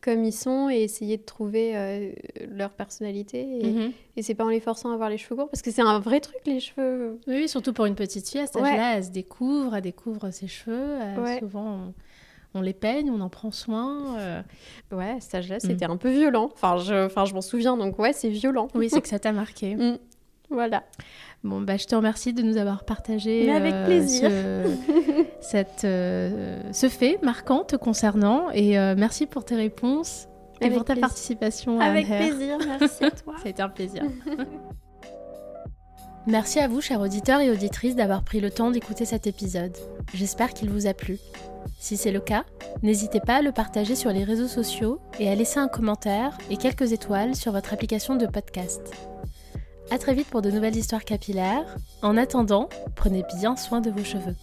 comme 0.00 0.24
ils 0.24 0.32
sont 0.32 0.68
et 0.68 0.82
essayer 0.82 1.16
de 1.16 1.22
trouver 1.22 1.76
euh, 1.76 2.10
leur 2.50 2.70
personnalité. 2.70 3.38
Et, 3.60 3.70
mhm. 3.70 3.92
et 4.16 4.22
c'est 4.22 4.34
pas 4.34 4.44
en 4.44 4.48
les 4.48 4.58
forçant 4.58 4.90
à 4.90 4.94
avoir 4.94 5.08
les 5.08 5.16
cheveux 5.16 5.36
courts, 5.36 5.48
parce 5.48 5.62
que 5.62 5.70
c'est 5.70 5.80
un 5.80 6.00
vrai 6.00 6.18
truc, 6.18 6.40
les 6.44 6.58
cheveux. 6.58 7.20
Oui, 7.28 7.48
surtout 7.48 7.72
pour 7.72 7.86
une 7.86 7.94
petite 7.94 8.28
fille, 8.28 8.40
à 8.40 8.46
cet 8.46 8.56
âge-là, 8.56 8.96
elle 8.96 9.04
se 9.04 9.10
découvre, 9.10 9.76
elle 9.76 9.82
découvre 9.82 10.32
ses 10.32 10.48
cheveux. 10.48 10.98
Souvent, 11.38 11.84
on, 11.86 11.94
les 12.60 12.72
peigne, 12.72 13.10
on 13.10 13.20
en 13.20 13.28
prend 13.28 13.50
soin. 13.50 14.18
Euh. 14.18 14.42
Ouais, 14.90 15.12
à 15.16 15.20
cet 15.20 15.34
âge-là, 15.36 15.60
c'était 15.60 15.88
mm. 15.88 15.92
un 15.92 15.96
peu 15.96 16.10
violent. 16.10 16.50
Enfin, 16.52 16.76
je, 16.76 17.06
enfin, 17.06 17.24
je 17.24 17.34
m'en 17.34 17.40
souviens, 17.40 17.76
donc 17.76 17.98
ouais, 17.98 18.12
c'est 18.12 18.28
violent. 18.28 18.68
Oui, 18.74 18.88
c'est 18.90 19.00
que 19.02 19.08
ça 19.08 19.18
t'a 19.18 19.32
marqué. 19.32 19.74
Mm. 19.74 19.98
Voilà. 20.50 20.84
Bon, 21.44 21.60
bah, 21.60 21.76
je 21.76 21.86
te 21.86 21.94
remercie 21.94 22.34
de 22.34 22.42
nous 22.42 22.56
avoir 22.56 22.84
partagé 22.84 23.50
avec 23.50 23.72
euh, 23.72 23.86
plaisir. 23.86 24.30
Ce, 24.30 25.24
cette, 25.40 25.84
euh, 25.84 26.60
ce 26.72 26.88
fait 26.88 27.18
marquant 27.22 27.64
te 27.64 27.76
concernant 27.76 28.50
et 28.50 28.76
merci 28.96 29.26
pour 29.26 29.44
tes 29.44 29.56
réponses 29.56 30.28
et 30.60 30.70
pour 30.70 30.84
ta 30.84 30.94
participation. 30.94 31.80
Avec 31.80 32.06
plaisir, 32.06 32.58
merci 32.78 33.04
à 33.04 33.10
toi. 33.10 33.34
C'était 33.42 33.62
un 33.62 33.70
plaisir. 33.70 34.02
Merci 36.28 36.60
à 36.60 36.68
vous, 36.68 36.80
chers 36.80 37.00
auditeurs 37.00 37.40
et 37.40 37.50
auditrices, 37.50 37.96
d'avoir 37.96 38.22
pris 38.22 38.38
le 38.38 38.50
temps 38.50 38.70
d'écouter 38.70 39.04
cet 39.04 39.26
épisode. 39.26 39.76
J'espère 40.14 40.54
qu'il 40.54 40.70
vous 40.70 40.86
a 40.86 40.94
plu. 40.94 41.18
Si 41.80 41.96
c'est 41.96 42.12
le 42.12 42.20
cas, 42.20 42.44
n'hésitez 42.84 43.18
pas 43.18 43.36
à 43.36 43.42
le 43.42 43.50
partager 43.50 43.96
sur 43.96 44.12
les 44.12 44.22
réseaux 44.22 44.46
sociaux 44.46 45.00
et 45.18 45.28
à 45.28 45.34
laisser 45.34 45.58
un 45.58 45.66
commentaire 45.66 46.38
et 46.48 46.56
quelques 46.56 46.92
étoiles 46.92 47.34
sur 47.34 47.50
votre 47.50 47.72
application 47.72 48.14
de 48.14 48.26
podcast. 48.26 48.94
A 49.90 49.98
très 49.98 50.14
vite 50.14 50.28
pour 50.28 50.42
de 50.42 50.50
nouvelles 50.52 50.76
histoires 50.76 51.04
capillaires. 51.04 51.76
En 52.02 52.16
attendant, 52.16 52.68
prenez 52.94 53.24
bien 53.40 53.56
soin 53.56 53.80
de 53.80 53.90
vos 53.90 54.04
cheveux. 54.04 54.36